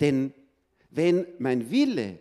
Denn 0.00 0.34
wenn 0.90 1.26
mein 1.38 1.70
Wille 1.70 2.18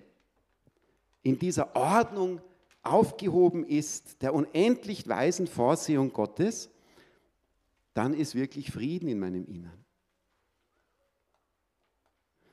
in 1.24 1.40
dieser 1.40 1.76
Ordnung 1.76 2.42
aufgehoben 2.84 3.66
ist, 3.66 4.22
der 4.22 4.34
unendlich 4.34 5.08
weisen 5.08 5.48
Vorsehung 5.48 6.12
Gottes, 6.12 6.70
dann 7.94 8.14
ist 8.14 8.36
wirklich 8.36 8.72
Frieden 8.72 9.08
in 9.08 9.20
meinem 9.20 9.46
Innern. 9.46 9.84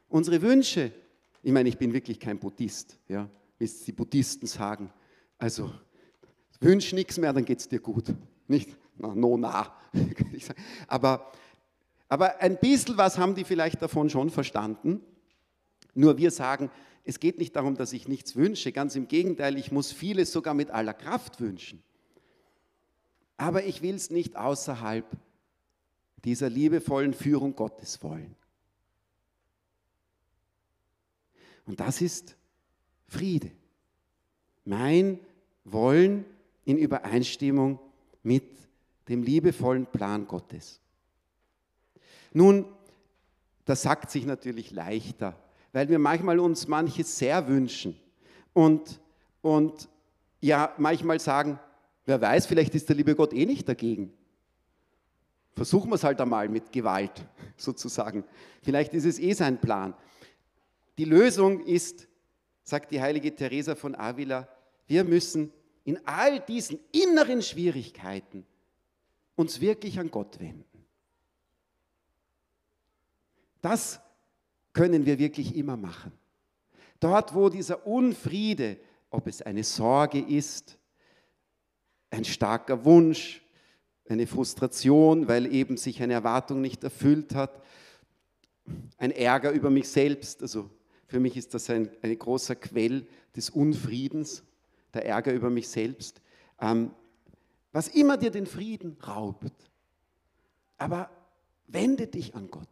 Unsere 0.09 0.42
Wünsche, 0.42 0.92
ich 1.42 1.52
meine, 1.52 1.68
ich 1.68 1.78
bin 1.78 1.92
wirklich 1.92 2.20
kein 2.20 2.38
Buddhist, 2.38 2.98
ja, 3.09 3.28
wie 3.59 3.64
es 3.64 3.85
die 3.85 3.92
Buddhisten 3.92 4.46
sagen. 4.46 4.92
Also, 5.38 5.72
wünsch 6.61 6.92
nichts 6.92 7.18
mehr, 7.18 7.33
dann 7.33 7.44
geht 7.44 7.61
es 7.61 7.68
dir 7.68 7.80
gut. 7.80 8.14
Nicht, 8.46 8.76
na, 8.96 9.14
no, 9.14 9.37
na. 9.37 9.74
aber, 10.87 11.33
aber 12.09 12.40
ein 12.40 12.59
bisschen 12.59 12.96
was 12.96 13.18
haben 13.18 13.35
die 13.35 13.44
vielleicht 13.44 13.80
davon 13.83 14.11
schon 14.11 14.30
verstanden. 14.30 15.00
Nur 15.94 16.18
wir 16.18 16.30
sagen, 16.30 16.70
es 17.05 17.21
geht 17.21 17.39
nicht 17.39 17.57
darum, 17.57 17.77
dass 17.77 17.93
ich 17.93 18.09
nichts 18.09 18.37
wünsche, 18.37 18.73
ganz 18.73 18.95
im 18.95 19.09
Gegenteil, 19.09 19.59
ich 19.59 19.73
muss 19.73 19.93
vieles 19.93 20.33
sogar 20.33 20.55
mit 20.55 20.71
aller 20.71 20.95
Kraft 20.95 21.41
wünschen. 21.41 21.83
Aber 23.37 23.65
ich 23.65 23.83
will 23.83 23.95
es 23.95 24.11
nicht 24.11 24.37
außerhalb 24.37 25.07
dieser 26.25 26.51
liebevollen 26.51 27.15
Führung 27.15 27.57
Gottes 27.57 28.03
wollen. 28.03 28.37
Und 31.65 31.81
das 31.81 32.01
ist 32.01 32.37
Friede. 33.09 33.51
Mein 34.65 35.21
Wollen 35.65 36.25
in 36.65 36.77
Übereinstimmung 36.79 37.79
mit 38.23 38.45
dem 39.09 39.23
liebevollen 39.23 39.87
Plan 39.87 40.27
Gottes. 40.27 40.81
Nun, 42.33 42.67
das 43.65 43.83
sagt 43.83 44.11
sich 44.11 44.25
natürlich 44.27 44.71
leichter, 44.71 45.39
weil 45.72 45.88
wir 45.88 45.98
manchmal 45.98 46.38
uns 46.38 46.68
manches 46.68 47.18
sehr 47.18 47.46
wünschen 47.48 47.98
und, 48.52 49.00
und 49.42 49.88
ja, 50.40 50.74
manchmal 50.78 51.20
sagen, 51.20 51.59
wer 52.06 52.20
weiß, 52.20 52.46
vielleicht 52.46 52.74
ist 52.74 52.88
der 52.88 52.96
liebe 52.96 53.14
Gott 53.14 53.33
eh 53.33 53.46
nicht 53.46 53.68
dagegen. 53.68 54.12
Versuchen 55.54 55.90
wir 55.90 55.96
es 55.96 56.04
halt 56.04 56.20
einmal 56.20 56.48
mit 56.48 56.72
Gewalt 56.72 57.26
sozusagen. 57.56 58.24
Vielleicht 58.62 58.94
ist 58.94 59.04
es 59.04 59.18
eh 59.18 59.33
sein 59.33 59.61
Plan. 59.61 59.94
Die 60.98 61.04
Lösung 61.04 61.64
ist, 61.64 62.09
sagt 62.62 62.90
die 62.90 63.00
heilige 63.00 63.35
Teresa 63.35 63.74
von 63.74 63.94
Avila, 63.94 64.48
wir 64.87 65.04
müssen 65.04 65.52
in 65.85 66.04
all 66.06 66.40
diesen 66.40 66.78
inneren 66.92 67.42
Schwierigkeiten 67.42 68.46
uns 69.37 69.61
wirklich 69.61 69.98
an 69.98 70.11
Gott 70.11 70.40
wenden. 70.40 70.64
Das 73.62 74.00
können 74.72 75.06
wir 75.06 75.18
wirklich 75.18 75.56
immer 75.56 75.76
machen. 75.76 76.12
Dort, 77.00 77.35
wo 77.35 77.48
dieser 77.48 77.87
Unfriede, 77.87 78.76
ob 79.11 79.26
es 79.26 79.42
eine 79.42 79.64
Sorge 79.64 80.20
ist, 80.20 80.78
ein 82.11 82.24
starker 82.24 82.85
Wunsch, 82.85 83.42
eine 84.09 84.26
Frustration, 84.26 85.28
weil 85.28 85.52
eben 85.52 85.76
sich 85.76 86.02
eine 86.02 86.14
Erwartung 86.14 86.61
nicht 86.61 86.83
erfüllt 86.85 87.35
hat, 87.35 87.62
ein 88.98 89.12
Ärger 89.12 89.52
über 89.52 89.70
mich 89.70 89.88
selbst. 89.88 90.42
Also 90.42 90.68
für 91.06 91.20
mich 91.20 91.37
ist 91.37 91.54
das 91.54 91.70
ein, 91.70 91.90
ein 92.02 92.18
großer 92.18 92.56
Quell 92.56 93.06
des 93.35 93.50
Unfriedens, 93.50 94.42
der 94.92 95.06
Ärger 95.06 95.33
über 95.33 95.50
mich 95.50 95.68
selbst. 95.68 96.20
Ähm, 96.61 96.90
was 97.72 97.88
immer 97.88 98.16
dir 98.16 98.30
den 98.30 98.46
Frieden 98.46 98.96
raubt. 99.06 99.52
Aber 100.76 101.11
wende 101.68 102.06
dich 102.06 102.35
an 102.35 102.50
Gott. 102.50 102.68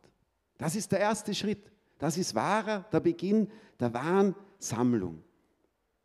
Das 0.56 0.74
ist 0.74 0.90
der 0.90 0.98
erste 0.98 1.34
Schritt. 1.34 1.70
Das 1.98 2.16
ist 2.16 2.34
wahrer, 2.34 2.84
der 2.92 3.00
Beginn 3.00 3.50
der 3.80 3.92
wahren 3.92 4.34
Sammlung. 4.58 5.22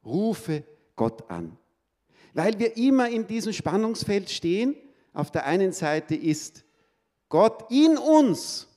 Rufe 0.04 0.64
Gott 0.96 1.30
an. 1.30 1.58
Weil 2.34 2.60
wir 2.60 2.78
immer 2.78 3.10
in 3.10 3.28
diesem 3.28 3.54
Spannungsfeld 3.54 4.30
stehen. 4.30 4.76
Auf 5.14 5.32
der 5.32 5.46
einen 5.46 5.72
Seite 5.72 6.16
ist 6.16 6.66
Gott 7.30 7.72
in 7.72 7.98
uns 7.98 8.68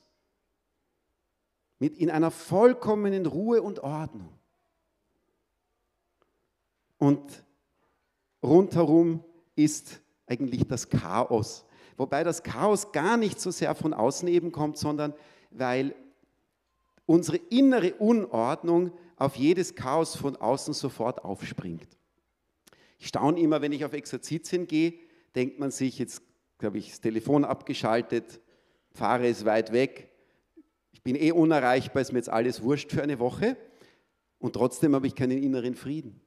mit 1.79 1.97
in 1.97 2.09
einer 2.09 2.31
vollkommenen 2.31 3.25
Ruhe 3.25 3.61
und 3.61 3.79
Ordnung. 3.79 4.33
Und 6.97 7.43
rundherum 8.41 9.23
ist 9.55 9.99
eigentlich 10.25 10.67
das 10.67 10.89
Chaos. 10.89 11.65
Wobei 11.95 12.23
das 12.23 12.43
Chaos 12.43 12.91
gar 12.91 13.17
nicht 13.17 13.39
so 13.39 13.51
sehr 13.51 13.73
von 13.75 13.93
außen 13.93 14.27
eben 14.27 14.51
kommt, 14.51 14.77
sondern 14.77 15.13
weil 15.51 15.95
unsere 17.07 17.37
innere 17.49 17.95
Unordnung 17.95 18.91
auf 19.15 19.35
jedes 19.35 19.73
Chaos 19.73 20.15
von 20.15 20.35
außen 20.35 20.75
sofort 20.75 21.25
aufspringt. 21.25 21.87
Ich 22.99 23.07
staune 23.07 23.39
immer, 23.39 23.61
wenn 23.61 23.71
ich 23.71 23.83
auf 23.83 23.93
Exerzitien 23.93 24.67
gehe, 24.67 24.93
denkt 25.33 25.57
man 25.57 25.71
sich, 25.71 25.97
jetzt 25.97 26.21
habe 26.61 26.77
ich 26.77 26.89
das 26.89 27.01
Telefon 27.01 27.45
abgeschaltet, 27.45 28.39
Pfarrer 28.93 29.25
ist 29.25 29.45
weit 29.45 29.71
weg, 29.71 30.11
ich 30.91 31.01
bin 31.01 31.15
eh 31.15 31.31
unerreichbar, 31.31 32.01
ist 32.01 32.11
mir 32.11 32.19
jetzt 32.19 32.29
alles 32.29 32.61
wurscht 32.61 32.91
für 32.91 33.01
eine 33.01 33.19
Woche 33.19 33.57
und 34.39 34.53
trotzdem 34.53 34.93
habe 34.93 35.07
ich 35.07 35.15
keinen 35.15 35.41
inneren 35.41 35.75
Frieden. 35.75 36.21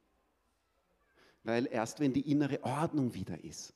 Weil 1.42 1.68
erst 1.70 2.00
wenn 2.00 2.12
die 2.12 2.30
innere 2.30 2.62
Ordnung 2.64 3.14
wieder 3.14 3.42
ist, 3.42 3.74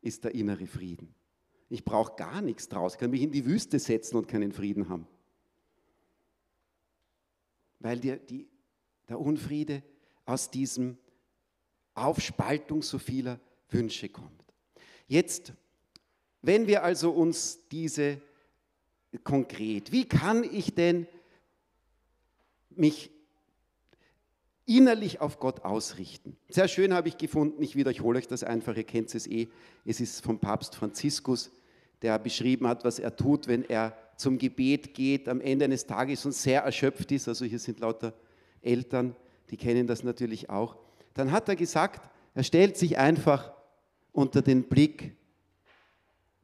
ist 0.00 0.24
der 0.24 0.34
innere 0.34 0.66
Frieden. 0.66 1.14
Ich 1.68 1.84
brauche 1.84 2.16
gar 2.16 2.42
nichts 2.42 2.68
draus, 2.68 2.98
kann 2.98 3.10
mich 3.10 3.22
in 3.22 3.32
die 3.32 3.46
Wüste 3.46 3.78
setzen 3.78 4.16
und 4.16 4.28
keinen 4.28 4.52
Frieden 4.52 4.88
haben. 4.88 5.06
Weil 7.84 8.00
die, 8.00 8.16
die, 8.18 8.48
der 9.10 9.20
Unfriede 9.20 9.82
aus 10.24 10.50
diesem 10.50 10.96
Aufspaltung 11.92 12.80
so 12.80 12.98
vieler 12.98 13.38
Wünsche 13.68 14.08
kommt. 14.08 14.42
Jetzt, 15.06 15.52
wenn 16.40 16.66
wir 16.66 16.82
also 16.82 17.10
uns 17.10 17.68
diese 17.68 18.22
konkret, 19.22 19.92
wie 19.92 20.08
kann 20.08 20.44
ich 20.44 20.74
denn 20.74 21.06
mich 22.70 23.10
innerlich 24.64 25.20
auf 25.20 25.38
Gott 25.38 25.60
ausrichten. 25.60 26.38
Sehr 26.48 26.68
schön 26.68 26.94
habe 26.94 27.08
ich 27.08 27.18
gefunden, 27.18 27.62
ich 27.62 27.76
wiederhole 27.76 28.18
euch 28.18 28.28
das 28.28 28.44
einfach, 28.44 28.74
ihr 28.78 28.84
kennt 28.84 29.14
es 29.14 29.26
eh, 29.26 29.48
es 29.84 30.00
ist 30.00 30.24
vom 30.24 30.38
Papst 30.38 30.74
Franziskus, 30.74 31.50
der 32.00 32.18
beschrieben 32.18 32.66
hat, 32.66 32.82
was 32.82 32.98
er 32.98 33.14
tut, 33.14 33.46
wenn 33.46 33.62
er 33.62 33.94
zum 34.16 34.38
Gebet 34.38 34.94
geht 34.94 35.28
am 35.28 35.40
Ende 35.40 35.64
eines 35.64 35.86
Tages 35.86 36.24
und 36.24 36.32
sehr 36.32 36.62
erschöpft 36.62 37.10
ist, 37.12 37.28
also 37.28 37.44
hier 37.44 37.58
sind 37.58 37.80
lauter 37.80 38.12
Eltern, 38.62 39.14
die 39.50 39.56
kennen 39.56 39.86
das 39.86 40.02
natürlich 40.02 40.50
auch, 40.50 40.76
dann 41.14 41.30
hat 41.30 41.48
er 41.48 41.56
gesagt, 41.56 42.08
er 42.34 42.42
stellt 42.42 42.76
sich 42.76 42.98
einfach 42.98 43.52
unter 44.12 44.42
den 44.42 44.64
Blick 44.64 45.16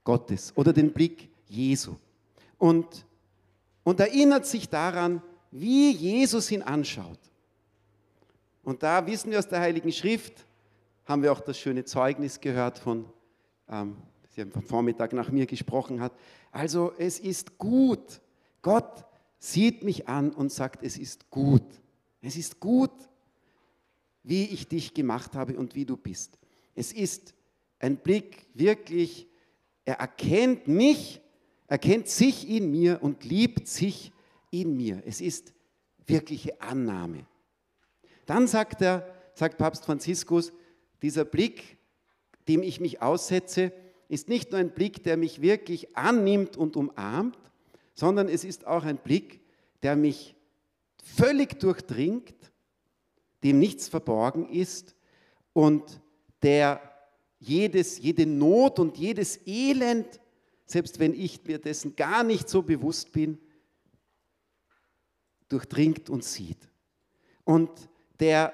Gottes 0.04 0.52
oder 0.56 0.72
den 0.72 0.92
Blick 0.92 1.30
Jesu 1.46 1.96
und, 2.58 3.04
und 3.84 4.00
erinnert 4.00 4.46
sich 4.46 4.68
daran, 4.68 5.22
wie 5.50 5.90
Jesus 5.90 6.50
ihn 6.50 6.62
anschaut. 6.62 7.18
Und 8.62 8.82
da 8.82 9.04
wissen 9.06 9.30
wir 9.30 9.38
aus 9.38 9.48
der 9.48 9.60
Heiligen 9.60 9.90
Schrift, 9.90 10.46
haben 11.06 11.22
wir 11.22 11.32
auch 11.32 11.40
das 11.40 11.58
schöne 11.58 11.84
Zeugnis 11.84 12.40
gehört 12.40 12.78
von, 12.78 13.04
ähm, 13.68 13.96
sie 14.28 14.42
haben 14.42 14.52
am 14.54 14.62
Vormittag 14.62 15.12
nach 15.12 15.30
mir 15.30 15.46
gesprochen 15.46 16.00
hat. 16.00 16.12
Also 16.50 16.92
es 16.98 17.18
ist 17.18 17.58
gut. 17.58 18.20
Gott 18.62 19.04
sieht 19.38 19.82
mich 19.82 20.08
an 20.08 20.32
und 20.32 20.52
sagt, 20.52 20.82
es 20.82 20.98
ist 20.98 21.30
gut. 21.30 21.64
Es 22.20 22.36
ist 22.36 22.60
gut, 22.60 22.92
wie 24.22 24.44
ich 24.44 24.68
dich 24.68 24.92
gemacht 24.92 25.34
habe 25.34 25.58
und 25.58 25.74
wie 25.74 25.84
du 25.84 25.96
bist. 25.96 26.38
Es 26.74 26.92
ist 26.92 27.34
ein 27.78 27.96
Blick 27.96 28.46
wirklich, 28.54 29.26
er 29.84 29.96
erkennt 29.96 30.68
mich, 30.68 31.20
erkennt 31.66 32.08
sich 32.08 32.48
in 32.48 32.70
mir 32.70 33.02
und 33.02 33.24
liebt 33.24 33.66
sich 33.66 34.12
in 34.50 34.76
mir. 34.76 35.02
Es 35.06 35.20
ist 35.20 35.54
wirkliche 36.06 36.60
Annahme. 36.60 37.26
Dann 38.26 38.46
sagt 38.46 38.82
er, 38.82 39.06
sagt 39.34 39.56
Papst 39.56 39.84
Franziskus, 39.84 40.52
dieser 41.02 41.24
Blick, 41.24 41.78
dem 42.46 42.62
ich 42.62 42.80
mich 42.80 43.00
aussetze, 43.00 43.72
ist 44.10 44.28
nicht 44.28 44.50
nur 44.50 44.58
ein 44.58 44.72
Blick, 44.72 45.04
der 45.04 45.16
mich 45.16 45.40
wirklich 45.40 45.96
annimmt 45.96 46.56
und 46.56 46.76
umarmt, 46.76 47.38
sondern 47.94 48.28
es 48.28 48.42
ist 48.44 48.66
auch 48.66 48.82
ein 48.84 48.98
Blick, 48.98 49.40
der 49.84 49.94
mich 49.94 50.34
völlig 51.02 51.60
durchdringt, 51.60 52.34
dem 53.44 53.60
nichts 53.60 53.86
verborgen 53.86 54.48
ist 54.48 54.96
und 55.52 56.00
der 56.42 56.80
jedes, 57.38 57.98
jede 57.98 58.26
Not 58.26 58.80
und 58.80 58.98
jedes 58.98 59.46
Elend, 59.46 60.20
selbst 60.66 60.98
wenn 60.98 61.14
ich 61.14 61.44
mir 61.44 61.58
dessen 61.58 61.94
gar 61.94 62.24
nicht 62.24 62.48
so 62.48 62.62
bewusst 62.62 63.12
bin, 63.12 63.38
durchdringt 65.48 66.10
und 66.10 66.24
sieht. 66.24 66.68
Und 67.44 67.70
der 68.18 68.52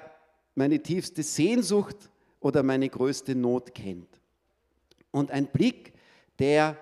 meine 0.53 0.81
tiefste 0.81 1.23
Sehnsucht 1.23 2.11
oder 2.39 2.61
meine 2.61 2.89
größte 2.89 3.33
Not 3.33 3.73
kennt. 3.73 4.16
Und 5.17 5.31
ein 5.31 5.47
Blick, 5.47 5.93
der, 6.39 6.77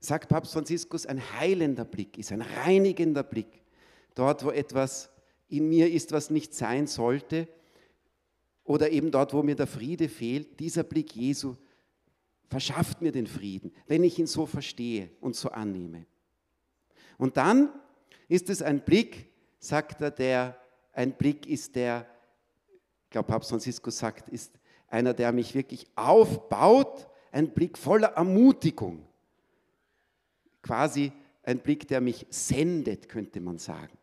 sagt 0.00 0.28
Papst 0.28 0.52
Franziskus, 0.52 1.06
ein 1.06 1.20
heilender 1.38 1.84
Blick 1.84 2.18
ist, 2.18 2.32
ein 2.32 2.42
reinigender 2.42 3.22
Blick. 3.22 3.62
Dort, 4.14 4.44
wo 4.44 4.50
etwas 4.50 5.10
in 5.48 5.68
mir 5.68 5.90
ist, 5.90 6.12
was 6.12 6.30
nicht 6.30 6.54
sein 6.54 6.86
sollte, 6.86 7.48
oder 8.64 8.90
eben 8.90 9.10
dort, 9.10 9.32
wo 9.32 9.42
mir 9.42 9.56
der 9.56 9.66
Friede 9.66 10.08
fehlt, 10.08 10.58
dieser 10.60 10.82
Blick 10.82 11.14
Jesu 11.14 11.56
verschafft 12.48 13.00
mir 13.00 13.12
den 13.12 13.26
Frieden, 13.26 13.72
wenn 13.86 14.04
ich 14.04 14.18
ihn 14.18 14.26
so 14.26 14.46
verstehe 14.46 15.10
und 15.20 15.34
so 15.34 15.50
annehme. 15.50 16.06
Und 17.18 17.36
dann 17.36 17.70
ist 18.28 18.50
es 18.50 18.62
ein 18.62 18.84
Blick, 18.84 19.28
sagt 19.58 20.00
er, 20.00 20.10
der 20.10 20.60
ein 20.92 21.12
Blick 21.12 21.46
ist, 21.46 21.74
der, 21.74 22.06
ich 23.04 23.10
glaube, 23.10 23.28
Papst 23.28 23.50
Franziskus 23.50 23.98
sagt, 23.98 24.28
ist 24.28 24.52
einer, 24.88 25.14
der 25.14 25.32
mich 25.32 25.54
wirklich 25.54 25.86
aufbaut, 25.96 27.08
ein 27.32 27.50
Blick 27.50 27.76
voller 27.76 28.08
Ermutigung. 28.08 29.04
Quasi 30.62 31.10
ein 31.42 31.58
Blick, 31.58 31.88
der 31.88 32.00
mich 32.00 32.26
sendet, 32.30 33.08
könnte 33.08 33.40
man 33.40 33.58
sagen. 33.58 33.98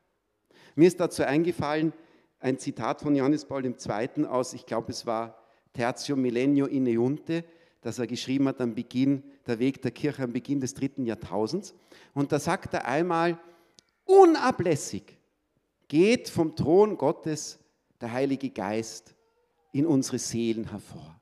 Mir 0.76 0.88
ist 0.88 1.00
dazu 1.00 1.24
eingefallen 1.24 1.94
ein 2.40 2.58
Zitat 2.58 3.02
von 3.02 3.16
Johannes 3.16 3.46
Paul 3.46 3.66
II. 3.66 4.26
aus, 4.26 4.54
ich 4.54 4.66
glaube, 4.66 4.92
es 4.92 5.06
war 5.06 5.38
Tertio 5.74 6.16
Millennio 6.16 6.66
in 6.66 6.88
Eunte, 6.88 7.44
das 7.82 8.00
er 8.00 8.08
geschrieben 8.08 8.48
hat 8.48 8.60
am 8.60 8.76
Beginn, 8.76 9.24
der 9.46 9.60
Weg 9.60 9.82
der 9.82 9.92
Kirche 9.92 10.24
am 10.24 10.34
Beginn 10.34 10.60
des 10.60 10.74
dritten 10.74 11.06
Jahrtausends. 11.06 11.74
Und 12.14 12.32
da 12.32 12.40
sagt 12.40 12.74
er 12.74 12.86
einmal, 12.86 13.40
unablässig 14.06 15.18
geht 15.88 16.30
vom 16.30 16.56
Thron 16.56 16.98
Gottes 16.98 17.60
der 18.02 18.12
Heilige 18.12 18.50
Geist 18.50 19.16
in 19.72 19.86
unsere 19.86 20.20
Seelen 20.20 20.70
hervor. 20.70 21.19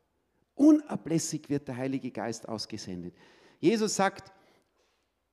Unablässig 0.58 1.50
wird 1.50 1.68
der 1.68 1.78
Heilige 1.78 2.12
Geist 2.12 2.50
ausgesendet. 2.50 3.16
Jesus 3.60 3.96
sagt, 3.96 4.32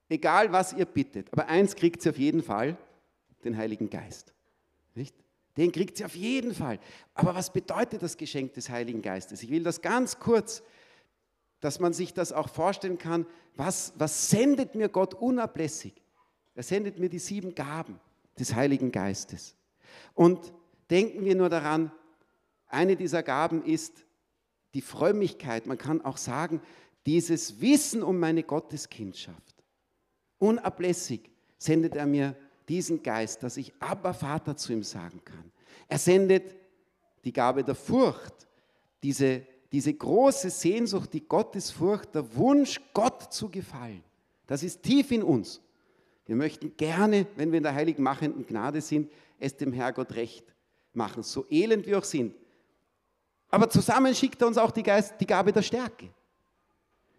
egal 0.09 0.53
was 0.53 0.73
ihr 0.73 0.85
bittet, 0.85 1.33
aber 1.33 1.49
eins 1.49 1.75
kriegt 1.75 2.03
sie 2.03 2.11
auf 2.11 2.19
jeden 2.19 2.43
Fall, 2.43 2.77
den 3.43 3.57
Heiligen 3.57 3.91
Geist. 3.91 4.35
Nicht? 4.95 5.15
Den 5.57 5.73
kriegt 5.73 5.97
sie 5.97 6.05
auf 6.05 6.15
jeden 6.15 6.55
Fall. 6.55 6.79
Aber 7.15 7.35
was 7.35 7.53
bedeutet 7.53 8.03
das 8.03 8.17
Geschenk 8.17 8.55
des 8.55 8.69
Heiligen 8.69 9.03
Geistes? 9.03 9.43
Ich 9.43 9.51
will 9.51 9.63
das 9.63 9.83
ganz 9.83 10.19
kurz, 10.19 10.63
dass 11.61 11.81
man 11.81 11.93
sich 11.93 12.13
das 12.13 12.33
auch 12.33 12.49
vorstellen 12.49 12.99
kann. 12.99 13.27
Was, 13.57 13.93
was 13.97 14.31
sendet 14.31 14.75
mir 14.75 14.89
Gott 14.89 15.15
unablässig? 15.15 15.95
Er 16.55 16.63
sendet 16.63 16.99
mir 16.99 17.09
die 17.09 17.19
sieben 17.19 17.55
Gaben 17.55 17.99
des 18.39 18.55
Heiligen 18.55 18.93
Geistes. 18.93 19.57
Und 20.13 20.53
denken 20.91 21.25
wir 21.25 21.35
nur 21.35 21.49
daran, 21.49 21.93
eine 22.67 22.97
dieser 22.97 23.23
Gaben 23.23 23.65
ist 23.65 24.05
die 24.75 24.83
Frömmigkeit. 24.83 25.67
Man 25.67 25.79
kann 25.79 26.05
auch 26.05 26.17
sagen, 26.17 26.61
dieses 27.07 27.61
Wissen 27.61 28.03
um 28.03 28.19
meine 28.19 28.43
Gotteskindschaft. 28.43 29.55
Unablässig 30.39 31.31
sendet 31.59 31.97
er 31.97 32.07
mir 32.07 32.37
diesen 32.69 33.03
Geist, 33.03 33.43
dass 33.43 33.57
ich 33.57 33.73
Abba 33.81 34.13
Vater 34.13 34.57
zu 34.57 34.73
ihm 34.73 34.83
sagen 34.83 35.21
kann. 35.25 35.53
Er 35.89 35.99
sendet 35.99 36.55
die 37.25 37.33
Gabe 37.33 37.63
der 37.63 37.75
Furcht, 37.75 38.47
diese, 39.03 39.43
diese 39.71 39.93
große 39.93 40.51
Sehnsucht, 40.51 41.13
die 41.13 41.27
Gottesfurcht, 41.27 42.15
der 42.15 42.35
Wunsch, 42.37 42.81
Gott 42.93 43.33
zu 43.33 43.49
gefallen. 43.49 44.03
Das 44.47 44.63
ist 44.63 44.83
tief 44.83 45.11
in 45.11 45.23
uns. 45.23 45.61
Wir 46.27 46.37
möchten 46.37 46.77
gerne, 46.77 47.27
wenn 47.37 47.53
wir 47.53 47.59
in 47.59 47.63
der 47.63 47.75
heiligen 47.75 48.03
machenden 48.03 48.47
Gnade 48.47 48.81
sind, 48.81 49.11
es 49.39 49.57
dem 49.57 49.73
Herrgott 49.73 50.15
recht 50.15 50.55
machen, 50.95 51.23
so 51.23 51.47
elend 51.51 51.87
wir 51.87 51.99
auch 51.99 52.05
sind. 52.05 52.35
Aber 53.55 53.71
zusammen 53.71 54.13
schickt 54.17 54.43
er 54.43 54.49
uns 54.49 54.59
auch 54.59 54.73
die, 54.73 54.83
Geist, 54.83 55.15
die 55.21 55.27
Gabe 55.27 55.53
der 55.53 55.63
Stärke. 55.63 56.09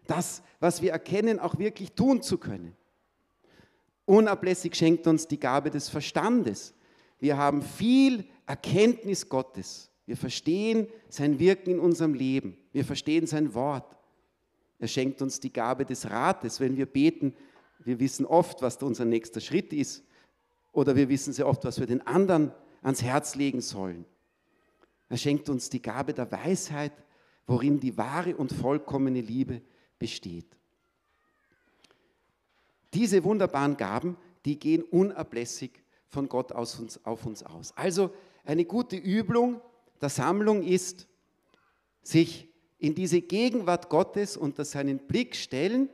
Das, 0.06 0.42
was 0.60 0.82
wir 0.82 0.92
erkennen, 0.92 1.40
auch 1.40 1.58
wirklich 1.58 1.92
tun 1.92 2.20
zu 2.20 2.36
können. 2.36 2.76
Unablässig 4.04 4.74
schenkt 4.74 5.06
uns 5.06 5.26
die 5.26 5.40
Gabe 5.40 5.70
des 5.70 5.88
Verstandes. 5.88 6.74
Wir 7.18 7.38
haben 7.38 7.62
viel 7.62 8.26
Erkenntnis 8.44 9.30
Gottes. 9.30 9.90
Wir 10.04 10.18
verstehen 10.18 10.88
sein 11.08 11.38
Wirken 11.38 11.70
in 11.70 11.78
unserem 11.78 12.12
Leben. 12.12 12.58
Wir 12.70 12.84
verstehen 12.84 13.26
sein 13.26 13.54
Wort. 13.54 13.96
Er 14.78 14.88
schenkt 14.88 15.22
uns 15.22 15.40
die 15.40 15.54
Gabe 15.54 15.86
des 15.86 16.10
Rates. 16.10 16.60
Wenn 16.60 16.76
wir 16.76 16.84
beten, 16.84 17.34
wir 17.78 17.98
wissen 17.98 18.26
oft, 18.26 18.60
was 18.60 18.76
unser 18.82 19.06
nächster 19.06 19.40
Schritt 19.40 19.72
ist. 19.72 20.04
Oder 20.72 20.96
wir 20.96 21.08
wissen 21.08 21.32
sehr 21.32 21.48
oft, 21.48 21.64
was 21.64 21.80
wir 21.80 21.86
den 21.86 22.06
anderen 22.06 22.52
ans 22.82 23.02
Herz 23.02 23.36
legen 23.36 23.62
sollen. 23.62 24.04
Er 25.08 25.16
schenkt 25.16 25.48
uns 25.48 25.70
die 25.70 25.82
Gabe 25.82 26.12
der 26.12 26.30
Weisheit, 26.30 26.92
worin 27.46 27.78
die 27.78 27.96
wahre 27.96 28.36
und 28.36 28.52
vollkommene 28.52 29.20
Liebe 29.20 29.62
besteht. 29.98 30.46
Diese 32.92 33.22
wunderbaren 33.24 33.76
Gaben, 33.76 34.16
die 34.44 34.58
gehen 34.58 34.82
unablässig 34.82 35.70
von 36.08 36.28
Gott 36.28 36.52
aus 36.52 36.78
uns, 36.78 37.04
auf 37.04 37.26
uns 37.26 37.42
aus. 37.42 37.76
Also 37.76 38.10
eine 38.44 38.64
gute 38.64 38.96
Übung 38.96 39.60
der 40.00 40.08
Sammlung 40.08 40.62
ist, 40.62 41.06
sich 42.02 42.48
in 42.78 42.94
diese 42.94 43.20
Gegenwart 43.20 43.88
Gottes 43.88 44.36
unter 44.36 44.64
seinen 44.64 44.98
Blick 44.98 45.34
stellen 45.34 45.88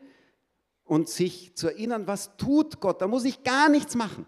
und 0.84 1.08
sich 1.08 1.54
zu 1.54 1.68
erinnern, 1.68 2.06
was 2.06 2.36
tut 2.36 2.80
Gott. 2.80 3.00
Da 3.00 3.06
muss 3.06 3.24
ich 3.24 3.42
gar 3.42 3.68
nichts 3.68 3.94
machen. 3.94 4.26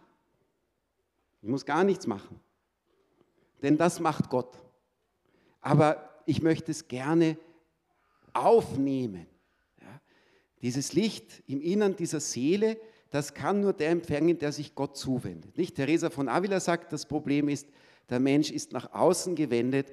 Ich 1.43 1.49
muss 1.49 1.65
gar 1.65 1.85
nichts 1.85 2.07
machen. 2.07 2.41
Denn 3.63 3.77
das 3.77 4.01
macht 4.01 4.31
Gott. 4.31 4.64
Aber 5.65 6.11
ich 6.27 6.43
möchte 6.43 6.71
es 6.71 6.89
gerne 6.89 7.39
aufnehmen. 8.35 9.27
Ja, 9.81 10.01
dieses 10.61 10.93
Licht 10.93 11.43
im 11.47 11.63
Innern 11.63 11.97
dieser 11.97 12.21
Seele, 12.21 12.77
das 13.11 13.33
kann 13.33 13.63
nur 13.63 13.73
der 13.73 13.89
empfangen, 13.89 14.39
der 14.39 14.53
sich 14.53 14.75
Gott 14.75 14.97
zuwendet. 14.99 15.57
Nicht? 15.57 15.77
Theresa 15.77 16.11
von 16.11 16.29
Avila 16.29 16.61
sagt, 16.61 16.93
das 16.93 17.07
Problem 17.07 17.49
ist, 17.49 17.67
der 18.11 18.21
Mensch 18.21 18.51
ist 18.51 18.73
nach 18.73 18.93
außen 18.93 19.35
gewendet. 19.37 19.91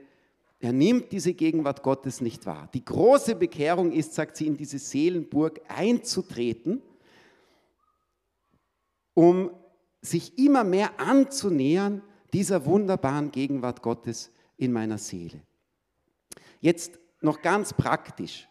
Er 0.60 0.73
nimmt 0.73 1.13
diese 1.13 1.34
Gegenwart 1.34 1.84
Gottes 1.84 2.19
nicht 2.19 2.45
wahr. 2.45 2.69
Die 2.73 2.84
große 2.84 3.36
Bekehrung 3.36 3.93
ist, 3.93 4.13
sagt 4.13 4.36
sie, 4.36 4.47
in 4.47 4.57
diese 4.57 4.77
Seelenburg 4.77 5.62
einzutreten, 5.69 6.81
um 9.13 9.51
sich 10.01 10.38
immer 10.38 10.65
mehr 10.65 10.99
anzunähern 10.99 12.01
dieser 12.34 12.65
wunderbaren 12.65 13.31
Gegenwart 13.31 13.81
Gottes 13.81 14.31
in 14.57 14.73
meiner 14.73 14.97
Seele. 14.97 15.41
Jetzt 16.62 16.97
noch 17.19 17.41
ganz 17.41 17.74
praktisch. 17.74 18.47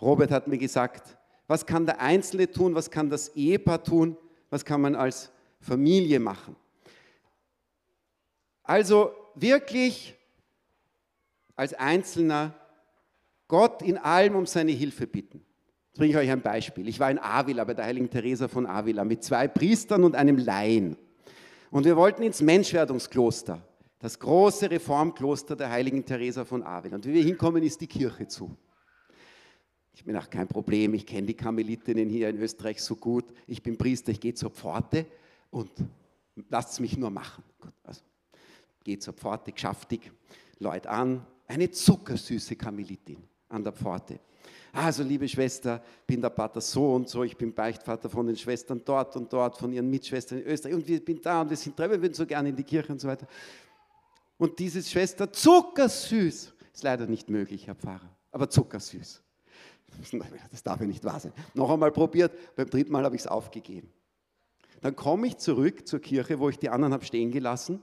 Robert 0.00 0.30
hat 0.30 0.48
mir 0.48 0.58
gesagt, 0.58 1.18
was 1.46 1.66
kann 1.66 1.84
der 1.84 2.00
Einzelne 2.00 2.50
tun, 2.50 2.74
was 2.74 2.90
kann 2.90 3.10
das 3.10 3.36
Ehepaar 3.36 3.84
tun, 3.84 4.16
was 4.48 4.64
kann 4.64 4.80
man 4.80 4.94
als 4.94 5.30
Familie 5.60 6.20
machen. 6.20 6.56
Also 8.62 9.12
wirklich 9.34 10.16
als 11.56 11.74
Einzelner 11.74 12.54
Gott 13.48 13.82
in 13.82 13.98
allem 13.98 14.36
um 14.36 14.46
seine 14.46 14.70
Hilfe 14.70 15.06
bitten. 15.06 15.44
Jetzt 15.88 15.98
bringe 15.98 16.12
ich 16.12 16.16
euch 16.16 16.30
ein 16.30 16.40
Beispiel. 16.40 16.88
Ich 16.88 17.00
war 17.00 17.10
in 17.10 17.18
Avila 17.18 17.64
bei 17.64 17.74
der 17.74 17.84
heiligen 17.84 18.08
Teresa 18.08 18.46
von 18.46 18.64
Avila 18.64 19.04
mit 19.04 19.24
zwei 19.24 19.48
Priestern 19.48 20.04
und 20.04 20.14
einem 20.14 20.38
Laien. 20.38 20.96
Und 21.72 21.84
wir 21.84 21.96
wollten 21.96 22.22
ins 22.22 22.40
Menschwerdungskloster, 22.40 23.60
das 24.00 24.18
große 24.18 24.70
Reformkloster 24.70 25.54
der 25.54 25.70
heiligen 25.70 26.04
Teresa 26.04 26.44
von 26.44 26.62
Avila. 26.62 26.96
Und 26.96 27.06
wie 27.06 27.12
wir 27.12 27.22
hinkommen, 27.22 27.62
ist 27.62 27.80
die 27.80 27.86
Kirche 27.86 28.26
zu. 28.26 28.56
Ich 29.92 30.02
bin 30.02 30.16
auch 30.16 30.30
kein 30.30 30.48
Problem, 30.48 30.94
ich 30.94 31.06
kenne 31.06 31.26
die 31.26 31.34
Karmelitinnen 31.34 32.08
hier 32.08 32.30
in 32.30 32.38
Österreich 32.38 32.82
so 32.82 32.96
gut. 32.96 33.26
Ich 33.46 33.62
bin 33.62 33.76
Priester, 33.76 34.10
ich 34.12 34.20
gehe 34.20 34.32
zur 34.32 34.50
Pforte 34.50 35.04
und 35.50 35.70
lasst 36.48 36.72
es 36.72 36.80
mich 36.80 36.96
nur 36.96 37.10
machen. 37.10 37.44
Gut, 37.60 37.74
also 37.84 38.00
gehe 38.82 38.98
zur 38.98 39.12
Pforte, 39.12 39.52
geschäftig, 39.52 40.10
Leute 40.58 40.88
an, 40.88 41.26
eine 41.46 41.70
zuckersüße 41.70 42.56
Karmelitin 42.56 43.18
an 43.50 43.62
der 43.62 43.72
Pforte. 43.72 44.18
Also, 44.72 45.02
liebe 45.02 45.28
Schwester, 45.28 45.82
bin 46.06 46.22
der 46.22 46.30
Pater 46.30 46.60
so 46.60 46.94
und 46.94 47.08
so, 47.08 47.24
ich 47.24 47.36
bin 47.36 47.52
Beichtvater 47.52 48.08
von 48.08 48.26
den 48.26 48.36
Schwestern 48.36 48.80
dort 48.82 49.16
und 49.16 49.30
dort, 49.30 49.58
von 49.58 49.72
ihren 49.72 49.90
Mitschwestern 49.90 50.38
in 50.38 50.46
Österreich 50.46 50.74
und 50.74 50.86
wir 50.86 51.02
sind 51.04 51.26
da 51.26 51.42
und 51.42 51.50
wir 51.50 51.56
sind 51.56 51.78
drei, 51.78 51.90
wir 51.90 52.00
würden 52.00 52.14
so 52.14 52.24
gerne 52.24 52.48
in 52.48 52.56
die 52.56 52.64
Kirche 52.64 52.92
und 52.92 53.00
so 53.00 53.08
weiter. 53.08 53.26
Und 54.40 54.58
diese 54.58 54.82
Schwester, 54.82 55.30
zuckersüß, 55.30 56.54
ist 56.72 56.82
leider 56.82 57.06
nicht 57.06 57.28
möglich, 57.28 57.66
Herr 57.66 57.74
Pfarrer, 57.74 58.16
aber 58.32 58.48
zuckersüß. 58.48 59.22
Das 60.50 60.62
darf 60.62 60.80
ja 60.80 60.86
nicht 60.86 61.04
wahr 61.04 61.20
sein. 61.20 61.32
Noch 61.52 61.68
einmal 61.68 61.90
probiert, 61.90 62.32
beim 62.56 62.70
dritten 62.70 62.90
Mal 62.90 63.04
habe 63.04 63.16
ich 63.16 63.22
es 63.22 63.26
aufgegeben. 63.26 63.92
Dann 64.80 64.96
komme 64.96 65.26
ich 65.26 65.36
zurück 65.36 65.86
zur 65.86 66.00
Kirche, 66.00 66.38
wo 66.38 66.48
ich 66.48 66.58
die 66.58 66.70
anderen 66.70 66.94
habe 66.94 67.04
stehen 67.04 67.30
gelassen, 67.32 67.82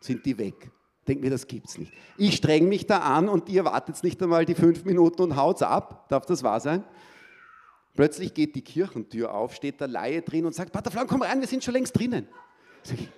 sind 0.00 0.26
die 0.26 0.36
weg. 0.36 0.72
Denke 1.06 1.22
mir, 1.22 1.30
das 1.30 1.46
gibt's 1.46 1.78
nicht. 1.78 1.92
Ich 2.16 2.36
streng 2.36 2.68
mich 2.68 2.86
da 2.86 2.98
an 2.98 3.28
und 3.28 3.48
ihr 3.48 3.64
wartet 3.64 4.02
nicht 4.02 4.20
einmal 4.22 4.46
die 4.46 4.56
fünf 4.56 4.84
Minuten 4.84 5.22
und 5.22 5.36
haut's 5.36 5.62
ab. 5.62 6.08
Darf 6.08 6.26
das 6.26 6.42
wahr 6.42 6.58
sein? 6.58 6.82
Plötzlich 7.94 8.34
geht 8.34 8.56
die 8.56 8.62
Kirchentür 8.62 9.32
auf, 9.32 9.54
steht 9.54 9.80
der 9.80 9.88
Laie 9.88 10.22
drin 10.22 10.44
und 10.44 10.56
sagt, 10.56 10.72
Pater 10.72 10.90
Flan, 10.90 11.06
komm 11.06 11.22
rein, 11.22 11.40
wir 11.40 11.46
sind 11.46 11.62
schon 11.62 11.74
längst 11.74 11.96
drinnen. 11.96 12.26
Ich, 12.84 13.08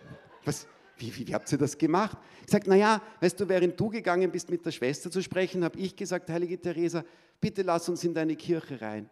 was, 0.44 0.66
wie, 0.98 1.16
wie, 1.16 1.28
wie, 1.28 1.34
habt 1.34 1.50
ihr 1.52 1.58
das 1.58 1.78
gemacht? 1.78 2.18
Ich 2.44 2.50
sage, 2.50 2.68
naja, 2.68 3.00
weißt 3.20 3.38
du, 3.40 3.48
während 3.48 3.78
du 3.78 3.88
gegangen 3.88 4.30
bist, 4.30 4.50
mit 4.50 4.64
der 4.64 4.72
Schwester 4.72 5.10
zu 5.10 5.22
sprechen, 5.22 5.64
habe 5.64 5.78
ich 5.78 5.94
gesagt, 5.96 6.28
heilige 6.28 6.60
Theresa, 6.60 7.04
bitte 7.40 7.62
lass 7.62 7.88
uns 7.88 8.04
in 8.04 8.14
deine 8.14 8.36
Kirche 8.36 8.80
rein. 8.80 9.08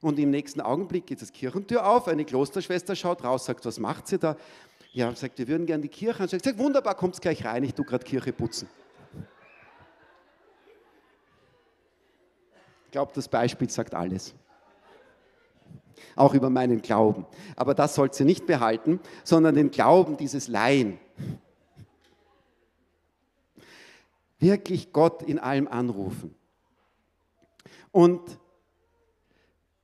Und 0.00 0.18
im 0.18 0.30
nächsten 0.30 0.60
Augenblick 0.60 1.06
geht 1.06 1.20
das 1.20 1.32
Kirchentür 1.32 1.86
auf, 1.86 2.06
eine 2.08 2.24
Klosterschwester 2.24 2.94
schaut 2.94 3.24
raus, 3.24 3.46
sagt, 3.46 3.66
was 3.66 3.78
macht 3.80 4.06
sie 4.06 4.18
da? 4.18 4.36
Ja, 4.92 5.14
sagt, 5.14 5.38
wir 5.38 5.48
würden 5.48 5.66
gerne 5.66 5.82
die 5.82 5.88
Kirche 5.88 6.22
anschauen. 6.22 6.38
Ich 6.38 6.44
sage, 6.44 6.58
wunderbar, 6.58 6.94
kommt 6.94 7.20
gleich 7.20 7.44
rein, 7.44 7.64
ich 7.64 7.74
tue 7.74 7.84
gerade 7.84 8.04
Kirche 8.04 8.32
putzen. 8.32 8.68
Ich 12.86 12.92
glaube, 12.92 13.12
das 13.14 13.28
Beispiel 13.28 13.68
sagt 13.68 13.94
alles. 13.94 14.34
Auch 16.16 16.32
über 16.32 16.48
meinen 16.48 16.80
Glauben. 16.80 17.26
Aber 17.54 17.74
das 17.74 17.94
sollt 17.94 18.18
ihr 18.18 18.24
nicht 18.24 18.46
behalten, 18.46 18.98
sondern 19.24 19.56
den 19.56 19.70
Glauben 19.70 20.16
dieses 20.16 20.48
Laien. 20.48 20.98
Wirklich 24.38 24.92
Gott 24.92 25.22
in 25.22 25.38
allem 25.38 25.66
anrufen. 25.68 26.34
Und 27.90 28.38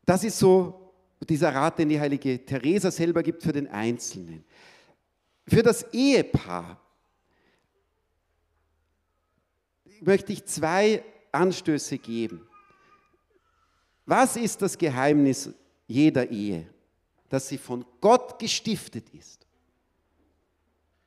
das 0.04 0.22
ist 0.24 0.38
so 0.38 0.92
dieser 1.28 1.54
Rat, 1.54 1.78
den 1.78 1.88
die 1.88 1.98
heilige 1.98 2.44
Teresa 2.44 2.90
selber 2.90 3.22
gibt 3.22 3.42
für 3.42 3.52
den 3.52 3.68
Einzelnen. 3.68 4.44
Für 5.46 5.62
das 5.62 5.92
Ehepaar 5.92 6.80
möchte 10.00 10.32
ich 10.32 10.44
zwei 10.44 11.02
Anstöße 11.32 11.98
geben. 11.98 12.46
Was 14.06 14.36
ist 14.36 14.60
das 14.62 14.76
Geheimnis 14.76 15.50
jeder 15.86 16.30
Ehe? 16.30 16.66
Dass 17.28 17.48
sie 17.48 17.58
von 17.58 17.84
Gott 18.00 18.38
gestiftet 18.38 19.08
ist. 19.10 19.43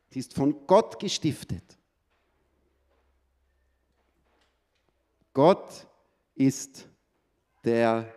Sie 0.10 0.20
ist 0.20 0.34
von 0.34 0.66
Gott 0.68 1.00
gestiftet. 1.00 1.64
Gott 5.34 5.88
ist 6.36 6.88
der 7.64 8.12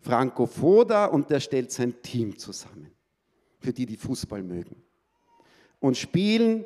Franco 0.00 0.46
Foda 0.46 1.06
und 1.06 1.30
der 1.30 1.40
stellt 1.40 1.72
sein 1.72 2.02
Team 2.02 2.38
zusammen, 2.38 2.90
für 3.58 3.72
die, 3.72 3.86
die 3.86 3.96
Fußball 3.96 4.42
mögen 4.42 4.82
und 5.80 5.96
spielen 5.96 6.64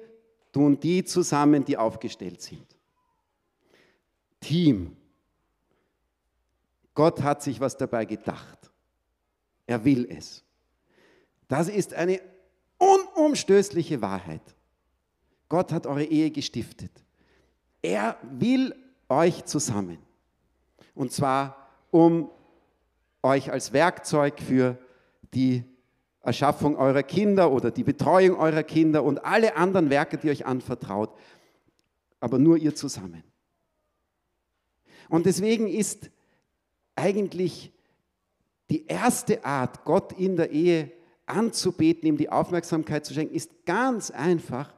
tun 0.52 0.78
die 0.78 1.04
zusammen, 1.04 1.64
die 1.64 1.76
aufgestellt 1.76 2.42
sind. 2.42 2.66
Team. 4.40 4.96
Gott 6.94 7.22
hat 7.22 7.42
sich 7.42 7.60
was 7.60 7.76
dabei 7.76 8.04
gedacht. 8.04 8.70
Er 9.66 9.84
will 9.84 10.06
es. 10.10 10.44
Das 11.48 11.68
ist 11.68 11.94
eine 11.94 12.20
unumstößliche 12.78 14.02
Wahrheit. 14.02 14.42
Gott 15.52 15.70
hat 15.70 15.86
eure 15.86 16.04
Ehe 16.04 16.30
gestiftet. 16.30 16.90
Er 17.82 18.16
will 18.22 18.74
euch 19.10 19.44
zusammen. 19.44 19.98
Und 20.94 21.12
zwar, 21.12 21.68
um 21.90 22.30
euch 23.22 23.52
als 23.52 23.74
Werkzeug 23.74 24.40
für 24.40 24.78
die 25.34 25.62
Erschaffung 26.22 26.76
eurer 26.76 27.02
Kinder 27.02 27.52
oder 27.52 27.70
die 27.70 27.84
Betreuung 27.84 28.38
eurer 28.38 28.62
Kinder 28.62 29.04
und 29.04 29.26
alle 29.26 29.54
anderen 29.54 29.90
Werke, 29.90 30.16
die 30.16 30.30
euch 30.30 30.46
anvertraut, 30.46 31.14
aber 32.18 32.38
nur 32.38 32.56
ihr 32.56 32.74
zusammen. 32.74 33.22
Und 35.10 35.26
deswegen 35.26 35.68
ist 35.68 36.08
eigentlich 36.96 37.74
die 38.70 38.86
erste 38.86 39.44
Art, 39.44 39.84
Gott 39.84 40.14
in 40.18 40.38
der 40.38 40.50
Ehe 40.50 40.90
anzubeten, 41.26 42.08
ihm 42.08 42.16
die 42.16 42.30
Aufmerksamkeit 42.30 43.04
zu 43.04 43.12
schenken, 43.12 43.34
ist 43.34 43.66
ganz 43.66 44.10
einfach 44.10 44.72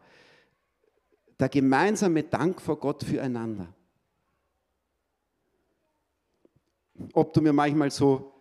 der 1.38 1.48
gemeinsame 1.48 2.22
Dank 2.22 2.60
vor 2.60 2.78
Gott 2.78 3.04
füreinander. 3.04 3.68
Ob 7.12 7.32
du 7.32 7.40
mir 7.40 7.52
manchmal 7.52 7.90
so 7.90 8.32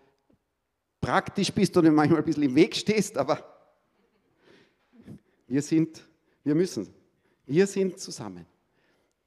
praktisch 1.01 1.51
bist 1.51 1.75
oder 1.75 1.91
manchmal 1.91 2.19
ein 2.19 2.25
bisschen 2.25 2.43
im 2.43 2.55
Weg 2.55 2.75
stehst, 2.75 3.17
aber 3.17 3.43
wir 5.47 5.61
sind, 5.61 6.01
wir 6.43 6.55
müssen, 6.55 6.93
wir 7.45 7.67
sind 7.67 7.99
zusammen. 7.99 8.45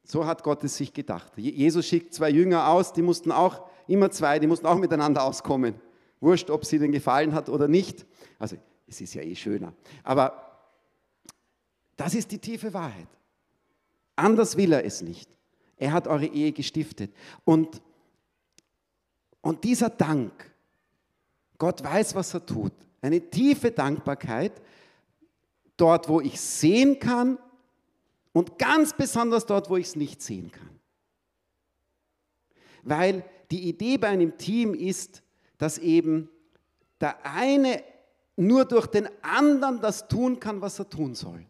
So 0.04 0.24
hat 0.24 0.44
Gott 0.44 0.62
es 0.62 0.76
sich 0.76 0.92
gedacht. 0.92 1.32
Jesus 1.36 1.86
schickt 1.86 2.14
zwei 2.14 2.30
Jünger 2.30 2.68
aus, 2.68 2.92
die 2.92 3.02
mussten 3.02 3.32
auch, 3.32 3.68
immer 3.88 4.10
zwei, 4.10 4.38
die 4.38 4.46
mussten 4.46 4.66
auch 4.66 4.78
miteinander 4.78 5.24
auskommen. 5.24 5.74
Wurscht, 6.20 6.48
ob 6.48 6.64
sie 6.64 6.76
ihnen 6.76 6.92
gefallen 6.92 7.34
hat 7.34 7.48
oder 7.48 7.68
nicht. 7.68 8.06
Also, 8.38 8.56
es 8.86 9.00
ist 9.00 9.14
ja 9.14 9.22
eh 9.22 9.34
schöner. 9.34 9.74
Aber 10.04 10.46
das 11.96 12.14
ist 12.14 12.30
die 12.30 12.38
tiefe 12.38 12.72
Wahrheit. 12.72 13.08
Anders 14.16 14.56
will 14.56 14.72
er 14.72 14.84
es 14.84 15.02
nicht. 15.02 15.28
Er 15.76 15.92
hat 15.92 16.08
eure 16.08 16.26
Ehe 16.26 16.52
gestiftet. 16.52 17.14
Und, 17.44 17.82
und 19.42 19.62
dieser 19.62 19.90
Dank, 19.90 20.32
Gott 21.58 21.82
weiß, 21.84 22.14
was 22.14 22.34
er 22.34 22.44
tut. 22.44 22.72
Eine 23.02 23.20
tiefe 23.20 23.70
Dankbarkeit, 23.70 24.60
dort, 25.76 26.08
wo 26.08 26.20
ich 26.20 26.40
sehen 26.40 26.98
kann 26.98 27.38
und 28.32 28.58
ganz 28.58 28.94
besonders 28.94 29.46
dort, 29.46 29.68
wo 29.68 29.76
ich 29.76 29.86
es 29.86 29.96
nicht 29.96 30.22
sehen 30.22 30.50
kann. 30.50 30.80
Weil 32.82 33.24
die 33.50 33.68
Idee 33.68 33.98
bei 33.98 34.08
einem 34.08 34.38
Team 34.38 34.74
ist, 34.74 35.22
dass 35.58 35.78
eben 35.78 36.28
der 37.00 37.24
eine 37.26 37.82
nur 38.36 38.64
durch 38.64 38.86
den 38.86 39.08
anderen 39.22 39.80
das 39.80 40.08
tun 40.08 40.40
kann, 40.40 40.60
was 40.60 40.78
er 40.78 40.88
tun 40.88 41.14
soll. 41.14 41.46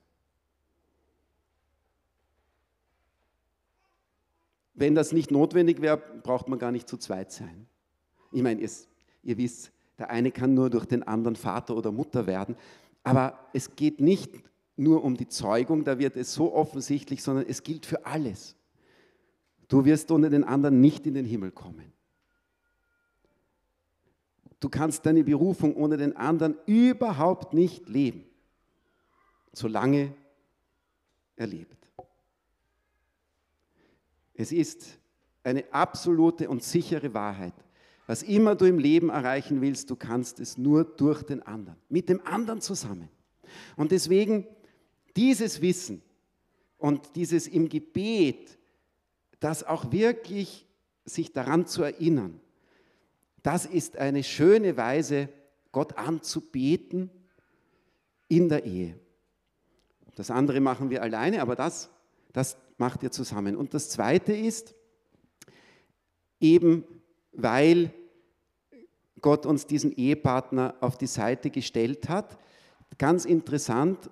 Wenn 4.76 4.94
das 4.94 5.12
nicht 5.12 5.30
notwendig 5.30 5.80
wäre, 5.80 5.96
braucht 6.22 6.48
man 6.48 6.58
gar 6.58 6.70
nicht 6.70 6.88
zu 6.88 6.98
zweit 6.98 7.32
sein. 7.32 7.66
Ich 8.30 8.42
meine, 8.42 8.60
ihr 8.60 9.38
wisst, 9.38 9.72
der 9.98 10.10
eine 10.10 10.30
kann 10.30 10.52
nur 10.52 10.68
durch 10.68 10.84
den 10.84 11.02
anderen 11.02 11.36
Vater 11.36 11.74
oder 11.74 11.90
Mutter 11.90 12.26
werden. 12.26 12.56
Aber 13.02 13.38
es 13.54 13.74
geht 13.74 14.00
nicht 14.00 14.30
nur 14.76 15.02
um 15.02 15.16
die 15.16 15.28
Zeugung, 15.28 15.84
da 15.84 15.98
wird 15.98 16.16
es 16.16 16.34
so 16.34 16.52
offensichtlich, 16.52 17.22
sondern 17.22 17.46
es 17.48 17.62
gilt 17.62 17.86
für 17.86 18.04
alles. 18.04 18.54
Du 19.68 19.86
wirst 19.86 20.10
ohne 20.10 20.28
den 20.28 20.44
anderen 20.44 20.82
nicht 20.82 21.06
in 21.06 21.14
den 21.14 21.24
Himmel 21.24 21.50
kommen. 21.50 21.92
Du 24.60 24.68
kannst 24.68 25.06
deine 25.06 25.24
Berufung 25.24 25.74
ohne 25.74 25.96
den 25.96 26.16
anderen 26.16 26.56
überhaupt 26.66 27.54
nicht 27.54 27.88
leben, 27.88 28.24
solange 29.52 30.14
er 31.36 31.46
lebt. 31.46 31.85
Es 34.36 34.52
ist 34.52 34.98
eine 35.42 35.64
absolute 35.72 36.48
und 36.48 36.62
sichere 36.62 37.14
Wahrheit, 37.14 37.54
was 38.06 38.22
immer 38.22 38.54
du 38.54 38.66
im 38.66 38.78
Leben 38.78 39.08
erreichen 39.08 39.60
willst, 39.60 39.90
du 39.90 39.96
kannst 39.96 40.38
es 40.38 40.58
nur 40.58 40.84
durch 40.84 41.22
den 41.22 41.42
anderen, 41.42 41.78
mit 41.88 42.08
dem 42.08 42.24
anderen 42.24 42.60
zusammen. 42.60 43.08
Und 43.76 43.90
deswegen 43.90 44.46
dieses 45.16 45.60
Wissen 45.60 46.02
und 46.78 47.16
dieses 47.16 47.48
im 47.48 47.68
Gebet, 47.68 48.58
das 49.40 49.64
auch 49.64 49.90
wirklich 49.90 50.66
sich 51.04 51.32
daran 51.32 51.66
zu 51.66 51.82
erinnern, 51.82 52.40
das 53.42 53.64
ist 53.64 53.96
eine 53.96 54.24
schöne 54.24 54.76
Weise, 54.76 55.28
Gott 55.72 55.96
anzubeten 55.96 57.10
in 58.28 58.48
der 58.48 58.64
Ehe. 58.64 58.98
Das 60.16 60.30
andere 60.30 60.60
machen 60.60 60.90
wir 60.90 61.02
alleine, 61.02 61.42
aber 61.42 61.54
das, 61.54 61.90
das 62.32 62.56
macht 62.78 63.02
ihr 63.02 63.10
zusammen. 63.10 63.56
Und 63.56 63.74
das 63.74 63.90
Zweite 63.90 64.32
ist, 64.32 64.74
eben 66.40 66.84
weil 67.32 67.92
Gott 69.20 69.46
uns 69.46 69.66
diesen 69.66 69.92
Ehepartner 69.92 70.74
auf 70.80 70.96
die 70.96 71.06
Seite 71.06 71.50
gestellt 71.50 72.08
hat. 72.08 72.38
Ganz 72.98 73.24
interessant, 73.24 74.10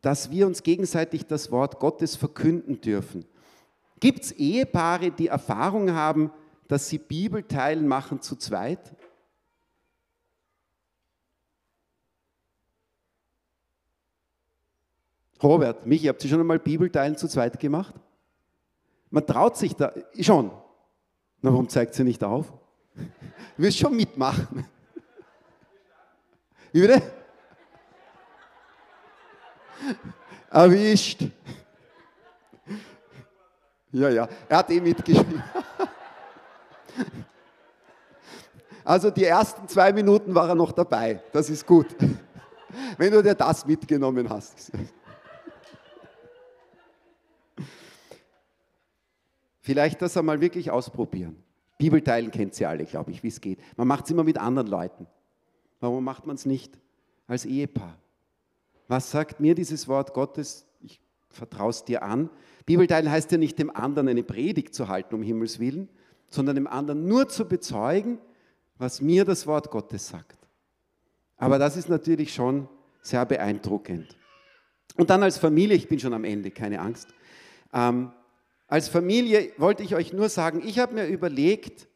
dass 0.00 0.30
wir 0.30 0.46
uns 0.46 0.62
gegenseitig 0.62 1.26
das 1.26 1.50
Wort 1.50 1.78
Gottes 1.80 2.16
verkünden 2.16 2.80
dürfen. 2.80 3.24
Gibt 4.00 4.24
es 4.24 4.32
Ehepaare, 4.32 5.10
die 5.10 5.26
Erfahrung 5.26 5.92
haben, 5.92 6.30
dass 6.68 6.88
sie 6.88 6.98
Bibelteilen 6.98 7.88
machen 7.88 8.20
zu 8.20 8.36
zweit? 8.36 8.94
Robert, 15.42 15.86
Michi, 15.86 16.06
habt 16.06 16.22
ihr 16.24 16.30
schon 16.30 16.40
einmal 16.40 16.58
Bibelteilen 16.58 17.16
zu 17.16 17.28
zweit 17.28 17.58
gemacht? 17.60 17.94
Man 19.10 19.26
traut 19.26 19.56
sich 19.56 19.74
da 19.74 19.92
schon. 20.20 20.50
Na, 21.40 21.50
warum 21.50 21.68
zeigt 21.68 21.94
sie 21.94 22.04
nicht 22.04 22.22
auf? 22.24 22.52
Du 23.56 23.62
wirst 23.62 23.78
schon 23.78 23.94
mitmachen. 23.96 24.66
Wie 26.72 26.80
bitte? 26.80 27.02
Erwischt. 30.50 31.24
Ja, 33.92 34.08
ja, 34.10 34.28
er 34.48 34.58
hat 34.58 34.70
eh 34.70 34.80
mitgeschrieben. 34.80 35.42
Also 38.84 39.10
die 39.10 39.24
ersten 39.24 39.68
zwei 39.68 39.92
Minuten 39.92 40.34
war 40.34 40.48
er 40.48 40.54
noch 40.54 40.72
dabei. 40.72 41.22
Das 41.32 41.48
ist 41.50 41.66
gut. 41.66 41.86
Wenn 42.96 43.12
du 43.12 43.22
dir 43.22 43.34
das 43.34 43.66
mitgenommen 43.66 44.28
hast. 44.28 44.72
Vielleicht 49.68 50.00
das 50.00 50.16
einmal 50.16 50.40
wirklich 50.40 50.70
ausprobieren. 50.70 51.36
Bibelteilen 51.76 52.30
kennt 52.30 52.58
ihr 52.58 52.70
alle, 52.70 52.86
glaube 52.86 53.10
ich, 53.10 53.22
wie 53.22 53.28
es 53.28 53.42
geht. 53.42 53.58
Man 53.76 53.86
macht 53.86 54.06
es 54.06 54.10
immer 54.10 54.24
mit 54.24 54.38
anderen 54.38 54.66
Leuten. 54.66 55.06
Warum 55.78 56.04
macht 56.04 56.26
man 56.26 56.36
es 56.36 56.46
nicht 56.46 56.78
als 57.26 57.44
Ehepaar? 57.44 57.98
Was 58.86 59.10
sagt 59.10 59.40
mir 59.40 59.54
dieses 59.54 59.86
Wort 59.86 60.14
Gottes? 60.14 60.66
Ich 60.80 61.02
vertraue 61.28 61.68
es 61.68 61.84
dir 61.84 62.02
an. 62.02 62.30
Bibelteilen 62.64 63.10
heißt 63.10 63.30
ja 63.30 63.36
nicht 63.36 63.58
dem 63.58 63.68
anderen 63.68 64.08
eine 64.08 64.22
Predigt 64.22 64.74
zu 64.74 64.88
halten, 64.88 65.14
um 65.14 65.22
Himmels 65.22 65.60
Willen, 65.60 65.90
sondern 66.30 66.54
dem 66.54 66.66
anderen 66.66 67.06
nur 67.06 67.28
zu 67.28 67.44
bezeugen, 67.46 68.16
was 68.78 69.02
mir 69.02 69.26
das 69.26 69.46
Wort 69.46 69.70
Gottes 69.70 70.08
sagt. 70.08 70.38
Aber 71.36 71.58
das 71.58 71.76
ist 71.76 71.90
natürlich 71.90 72.32
schon 72.32 72.70
sehr 73.02 73.26
beeindruckend. 73.26 74.16
Und 74.96 75.10
dann 75.10 75.22
als 75.22 75.36
Familie, 75.36 75.76
ich 75.76 75.88
bin 75.88 75.98
schon 75.98 76.14
am 76.14 76.24
Ende, 76.24 76.50
keine 76.52 76.80
Angst. 76.80 77.12
Ähm, 77.74 78.12
als 78.68 78.88
Familie 78.88 79.52
wollte 79.56 79.82
ich 79.82 79.94
euch 79.94 80.12
nur 80.12 80.28
sagen, 80.28 80.62
ich 80.64 80.78
habe 80.78 80.94
mir 80.94 81.06
überlegt, 81.06 81.88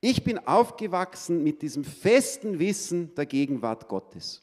ich 0.00 0.22
bin 0.22 0.38
aufgewachsen 0.38 1.42
mit 1.42 1.62
diesem 1.62 1.82
festen 1.82 2.58
Wissen 2.58 3.14
der 3.14 3.24
Gegenwart 3.24 3.88
Gottes. 3.88 4.42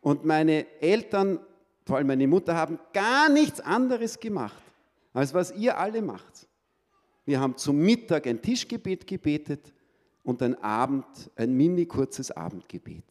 Und 0.00 0.24
meine 0.24 0.64
Eltern, 0.80 1.40
vor 1.84 1.96
allem 1.96 2.06
meine 2.06 2.28
Mutter, 2.28 2.54
haben 2.54 2.78
gar 2.92 3.28
nichts 3.28 3.60
anderes 3.60 4.20
gemacht, 4.20 4.62
als 5.12 5.34
was 5.34 5.52
ihr 5.56 5.76
alle 5.76 6.02
macht. 6.02 6.46
Wir 7.24 7.40
haben 7.40 7.56
zum 7.56 7.78
Mittag 7.78 8.28
ein 8.28 8.40
Tischgebet 8.40 9.08
gebetet 9.08 9.74
und 10.22 10.40
ein 10.40 10.54
Abend, 10.62 11.04
ein 11.34 11.52
mini 11.52 11.84
kurzes 11.86 12.30
Abendgebet. 12.30 13.04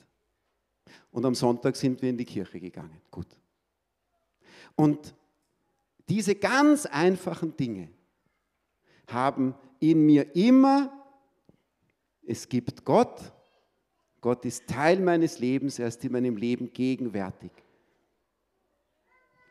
Und 1.11 1.25
am 1.25 1.35
Sonntag 1.35 1.75
sind 1.75 2.01
wir 2.01 2.09
in 2.09 2.17
die 2.17 2.23
Kirche 2.23 2.61
gegangen. 2.61 3.01
Gut. 3.11 3.27
Und 4.75 5.13
diese 6.09 6.35
ganz 6.35 6.85
einfachen 6.85 7.55
Dinge 7.57 7.89
haben 9.07 9.55
in 9.79 10.05
mir 10.05 10.35
immer, 10.35 10.91
es 12.25 12.47
gibt 12.49 12.85
Gott, 12.85 13.31
Gott 14.21 14.45
ist 14.45 14.67
Teil 14.67 14.99
meines 14.99 15.39
Lebens, 15.39 15.77
er 15.77 15.87
ist 15.87 16.03
in 16.03 16.11
meinem 16.11 16.37
Leben 16.37 16.73
gegenwärtig. 16.73 17.51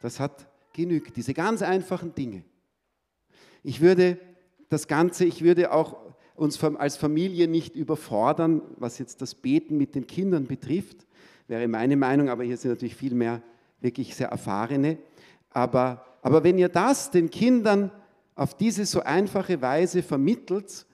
Das 0.01 0.19
hat 0.19 0.47
genügt, 0.73 1.17
diese 1.17 1.35
ganz 1.35 1.63
einfachen 1.63 2.15
Dinge. 2.15 2.43
Ich 3.63 3.81
würde 3.81 4.19
das 4.69 4.89
Ganze, 4.89 5.25
ich 5.25 5.43
würde 5.43 5.73
auch 5.73 5.97
uns 6.35 6.63
als 6.63 6.97
Familie 6.97 7.47
nicht 7.47 7.77
überfordern, 7.77 8.61
was 8.77 8.99
jetzt 8.99 9.23
das 9.23 9.35
Beten 9.35 9.77
mit 9.77 9.95
den 9.95 10.07
Kindern 10.07 10.47
betrifft, 10.47 11.07
wäre 11.47 11.69
meine 11.69 11.97
Meinung, 11.97 12.29
aber 12.29 12.43
hier 12.43 12.57
sind 12.57 12.73
natürlich 12.73 12.97
viel 12.97 13.15
mehr 13.15 13.43
wirklich 13.81 14.15
sehr 14.15 14.29
erfahrene. 14.29 14.99
Aber 15.51 16.05
aber 16.25 16.43
wenn 16.43 16.57
ihr 16.57 16.71
das 16.71 17.11
den 17.11 17.29
Kindern 17.31 17.91
auf 18.35 18.57
diese 18.57 18.87
so 18.87 19.01
einfache 19.01 19.61
Weise 19.61 20.03
vermittelt, 20.03 20.87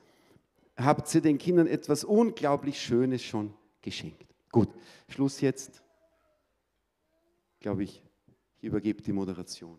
habt 0.77 1.15
ihr 1.15 1.21
den 1.21 1.39
Kindern 1.39 1.69
etwas 1.69 2.03
unglaublich 2.03 2.83
Schönes 2.83 3.23
schon 3.23 3.55
geschenkt. 3.81 4.27
Gut, 4.51 4.69
Schluss 5.09 5.41
jetzt. 5.41 5.85
Glaube 7.61 7.85
ich, 7.85 8.03
ich 8.59 8.65
übergebe 8.65 9.03
die 9.03 9.13
Moderation. 9.13 9.79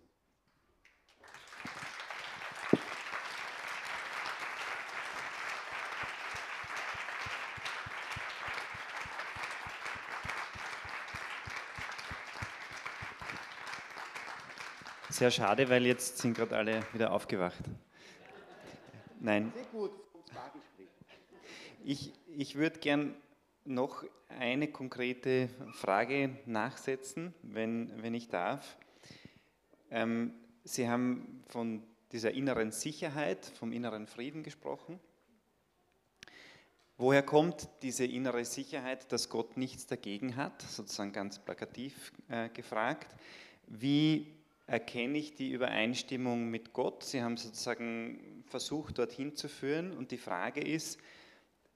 Sehr 15.11 15.31
schade, 15.31 15.69
weil 15.69 15.85
jetzt 15.85 16.17
sind 16.19 16.35
gerade 16.35 16.55
alle 16.55 16.83
wieder 16.93 17.11
aufgewacht. 17.11 17.63
Nein. 19.19 19.51
Sehr 19.55 19.65
gut. 19.65 19.91
Ich, 21.83 22.13
ich 22.37 22.55
würde 22.55 22.79
gern 22.79 23.15
noch 23.65 24.03
eine 24.39 24.67
konkrete 24.67 25.49
Frage 25.73 26.37
nachsetzen, 26.45 27.33
wenn, 27.41 27.91
wenn 28.01 28.13
ich 28.13 28.29
darf. 28.29 28.77
Ähm, 29.89 30.33
Sie 30.63 30.87
haben 30.87 31.43
von 31.47 31.83
dieser 32.11 32.31
inneren 32.31 32.71
Sicherheit, 32.71 33.45
vom 33.45 33.71
inneren 33.71 34.05
Frieden 34.07 34.43
gesprochen. 34.43 34.99
Woher 36.97 37.23
kommt 37.23 37.67
diese 37.81 38.05
innere 38.05 38.45
Sicherheit, 38.45 39.11
dass 39.11 39.29
Gott 39.29 39.57
nichts 39.57 39.87
dagegen 39.87 40.35
hat, 40.35 40.61
sozusagen 40.61 41.13
ganz 41.13 41.39
plakativ 41.39 42.13
äh, 42.29 42.49
gefragt? 42.49 43.07
Wie 43.65 44.40
erkenne 44.71 45.17
ich 45.17 45.35
die 45.35 45.51
Übereinstimmung 45.51 46.49
mit 46.49 46.71
Gott? 46.71 47.03
Sie 47.03 47.21
haben 47.21 47.35
sozusagen 47.35 48.43
versucht, 48.47 48.97
dorthin 48.97 49.35
zu 49.35 49.49
führen 49.49 49.91
und 49.91 50.11
die 50.11 50.17
Frage 50.17 50.61
ist, 50.61 50.97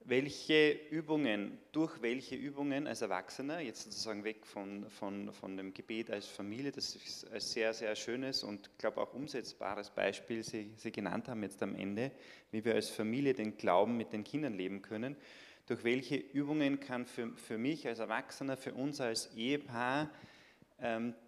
welche 0.06 0.72
Übungen, 0.92 1.58
durch 1.74 2.02
welche 2.02 2.36
Übungen 2.36 2.88
als 2.88 3.02
Erwachsener, 3.02 3.60
jetzt 3.60 3.84
sozusagen 3.84 4.24
weg 4.24 4.46
von, 4.46 4.90
von, 4.90 5.34
von 5.34 5.58
dem 5.58 5.74
Gebet 5.74 6.10
als 6.10 6.28
Familie, 6.28 6.72
das 6.72 6.96
ist 6.96 7.30
ein 7.34 7.42
sehr, 7.42 7.74
sehr 7.74 7.98
schönes 7.98 8.44
und 8.44 8.70
glaube 8.78 9.02
auch 9.02 9.14
umsetzbares 9.14 9.90
Beispiel 9.90 10.42
Sie, 10.44 10.72
Sie 10.78 10.92
genannt 10.94 11.28
haben 11.28 11.44
jetzt 11.44 11.62
am 11.64 11.76
Ende, 11.76 12.12
wie 12.52 12.64
wir 12.64 12.76
als 12.76 12.90
Familie 12.90 13.34
den 13.34 13.58
Glauben 13.58 13.98
mit 13.98 14.14
den 14.14 14.24
Kindern 14.24 14.54
leben 14.54 14.82
können. 14.82 15.18
Durch 15.66 15.84
welche 15.84 16.16
Übungen 16.16 16.80
kann 16.80 17.06
für, 17.06 17.36
für 17.36 17.58
mich 17.58 17.88
als 17.88 18.00
Erwachsener, 18.00 18.56
für 18.56 18.74
uns 18.74 19.02
als 19.02 19.36
Ehepaar 19.36 20.10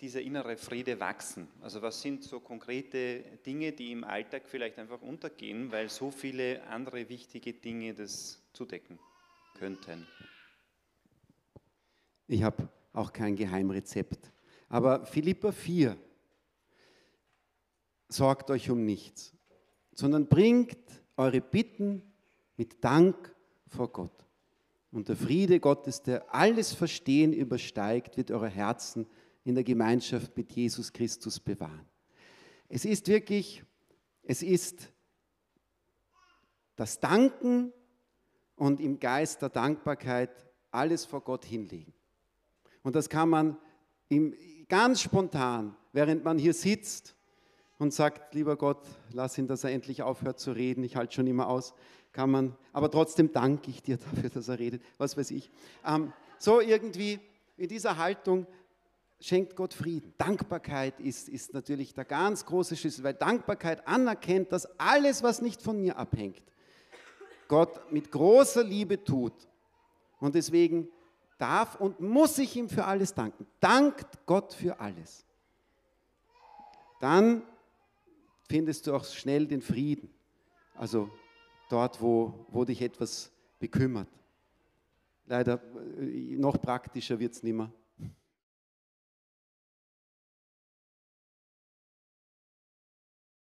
dieser 0.02 0.22
innere 0.22 0.58
Friede 0.58 1.00
wachsen? 1.00 1.48
Also 1.62 1.82
was 1.82 2.02
sind 2.02 2.24
so 2.24 2.39
konkrete 2.39 3.24
Dinge, 3.45 3.72
die 3.72 3.91
im 3.91 4.04
Alltag 4.04 4.43
vielleicht 4.45 4.78
einfach 4.78 5.02
untergehen, 5.02 5.72
weil 5.72 5.89
so 5.89 6.12
viele 6.12 6.64
andere 6.68 7.08
wichtige 7.10 7.54
Dinge 7.54 7.93
das 7.93 8.41
zudecken 8.54 9.00
könnten. 9.58 10.06
Ich 12.28 12.43
habe 12.43 12.68
auch 12.93 13.14
kein 13.14 13.36
Geheimrezept. 13.36 14.32
Aber 14.70 15.06
Philippa 15.06 15.52
4, 15.52 15.98
sorgt 18.10 18.52
euch 18.52 18.70
um 18.70 18.86
nichts, 18.86 19.34
sondern 19.93 20.28
bringt 20.28 20.78
eure 21.16 21.41
Bitten 21.41 22.02
mit 22.56 22.84
Dank 22.84 23.36
vor 23.68 23.91
Gott. 23.91 24.26
Und 24.91 25.10
der 25.10 25.16
Friede 25.16 25.60
Gottes, 25.60 26.02
der 26.02 26.34
alles 26.34 26.74
Verstehen 26.74 27.34
übersteigt, 27.34 28.18
wird 28.18 28.32
eure 28.32 28.50
Herzen 28.50 29.08
in 29.48 29.56
der 29.56 29.64
Gemeinschaft 29.64 30.36
mit 30.36 30.52
Jesus 30.52 30.91
Christus 30.91 31.39
bewahren. 31.39 31.88
Es 32.68 32.84
ist 32.84 33.08
wirklich, 33.08 33.64
es 34.24 34.43
ist 34.43 34.91
das 36.76 37.00
Danken 37.00 37.72
und 38.58 38.82
im 38.82 39.00
Geist 39.00 39.41
der 39.41 39.48
Dankbarkeit 39.48 40.32
alles 40.70 41.06
vor 41.06 41.22
Gott 41.22 41.45
hinlegen. 41.45 41.93
Und 42.84 42.98
das 42.98 43.08
kann 43.08 43.30
man 43.30 43.58
im, 44.10 44.36
ganz 44.68 45.00
spontan, 45.00 45.78
während 45.93 46.26
man 46.26 46.38
hier 46.38 46.54
sitzt 46.54 47.16
und 47.78 47.93
sagt, 47.93 48.36
lieber 48.36 48.58
Gott, 48.58 48.86
lass 49.14 49.38
ihn, 49.38 49.48
dass 49.48 49.64
er 49.64 49.72
endlich 49.72 50.04
aufhört 50.04 50.41
zu 50.41 50.52
reden, 50.52 50.84
ich 50.84 50.98
halte 50.98 51.16
schon 51.16 51.28
immer 51.28 51.48
aus, 51.48 51.74
kann 52.12 52.30
man, 52.30 52.58
aber 52.74 52.91
trotzdem 52.91 53.32
danke 53.32 53.72
ich 53.72 53.82
dir 53.82 53.95
dafür, 54.12 54.30
dass 54.30 54.50
er 54.50 54.60
redet, 54.60 54.84
was 54.98 55.16
weiß 55.16 55.32
ich. 55.32 55.50
Ähm, 55.86 56.12
so 56.38 56.60
irgendwie 56.60 57.22
in 57.56 57.70
dieser 57.70 57.95
Haltung 57.95 58.45
schenkt 59.20 59.55
Gott 59.55 59.74
Frieden. 59.74 60.13
Dankbarkeit 60.18 60.99
ist, 60.99 61.30
ist 61.30 61.53
natürlich 61.53 61.93
der 61.93 62.05
ganz 62.05 62.45
große 62.45 62.76
Schlüssel, 62.76 63.03
weil 63.03 63.13
Dankbarkeit 63.13 63.88
anerkennt, 63.88 64.51
dass 64.51 64.65
alles, 64.80 65.24
was 65.24 65.41
nicht 65.41 65.61
von 65.61 65.82
mir 65.82 65.97
abhängt, 65.97 66.43
Gott 67.47 67.91
mit 67.91 68.11
großer 68.11 68.63
Liebe 68.63 69.03
tut. 69.03 69.34
Und 70.20 70.36
deswegen 70.36 70.89
darf 71.38 71.76
und 71.76 71.99
muss 71.99 72.38
ich 72.38 72.55
ihm 72.55 72.70
für 72.70 72.86
alles 72.86 73.13
danken. 73.13 73.47
Dankt 73.59 74.26
Gott 74.26 74.53
für 74.53 74.80
alles. 74.80 75.26
Dann 76.99 77.43
findest 78.49 78.88
du 78.88 78.93
auch 78.93 79.05
schnell 79.05 79.47
den 79.47 79.61
Frieden. 79.61 80.09
Also 80.76 81.09
dort, 81.70 82.01
wo, 82.01 82.45
wo 82.49 82.65
dich 82.65 82.82
etwas 82.82 83.32
bekümmert. 83.59 84.09
Leider 85.26 85.61
äh, 85.99 86.36
noch 86.38 86.59
praktischer 86.59 87.20
wird 87.20 87.34
es 87.34 87.43
nicht 87.43 87.53
mehr. 87.53 87.72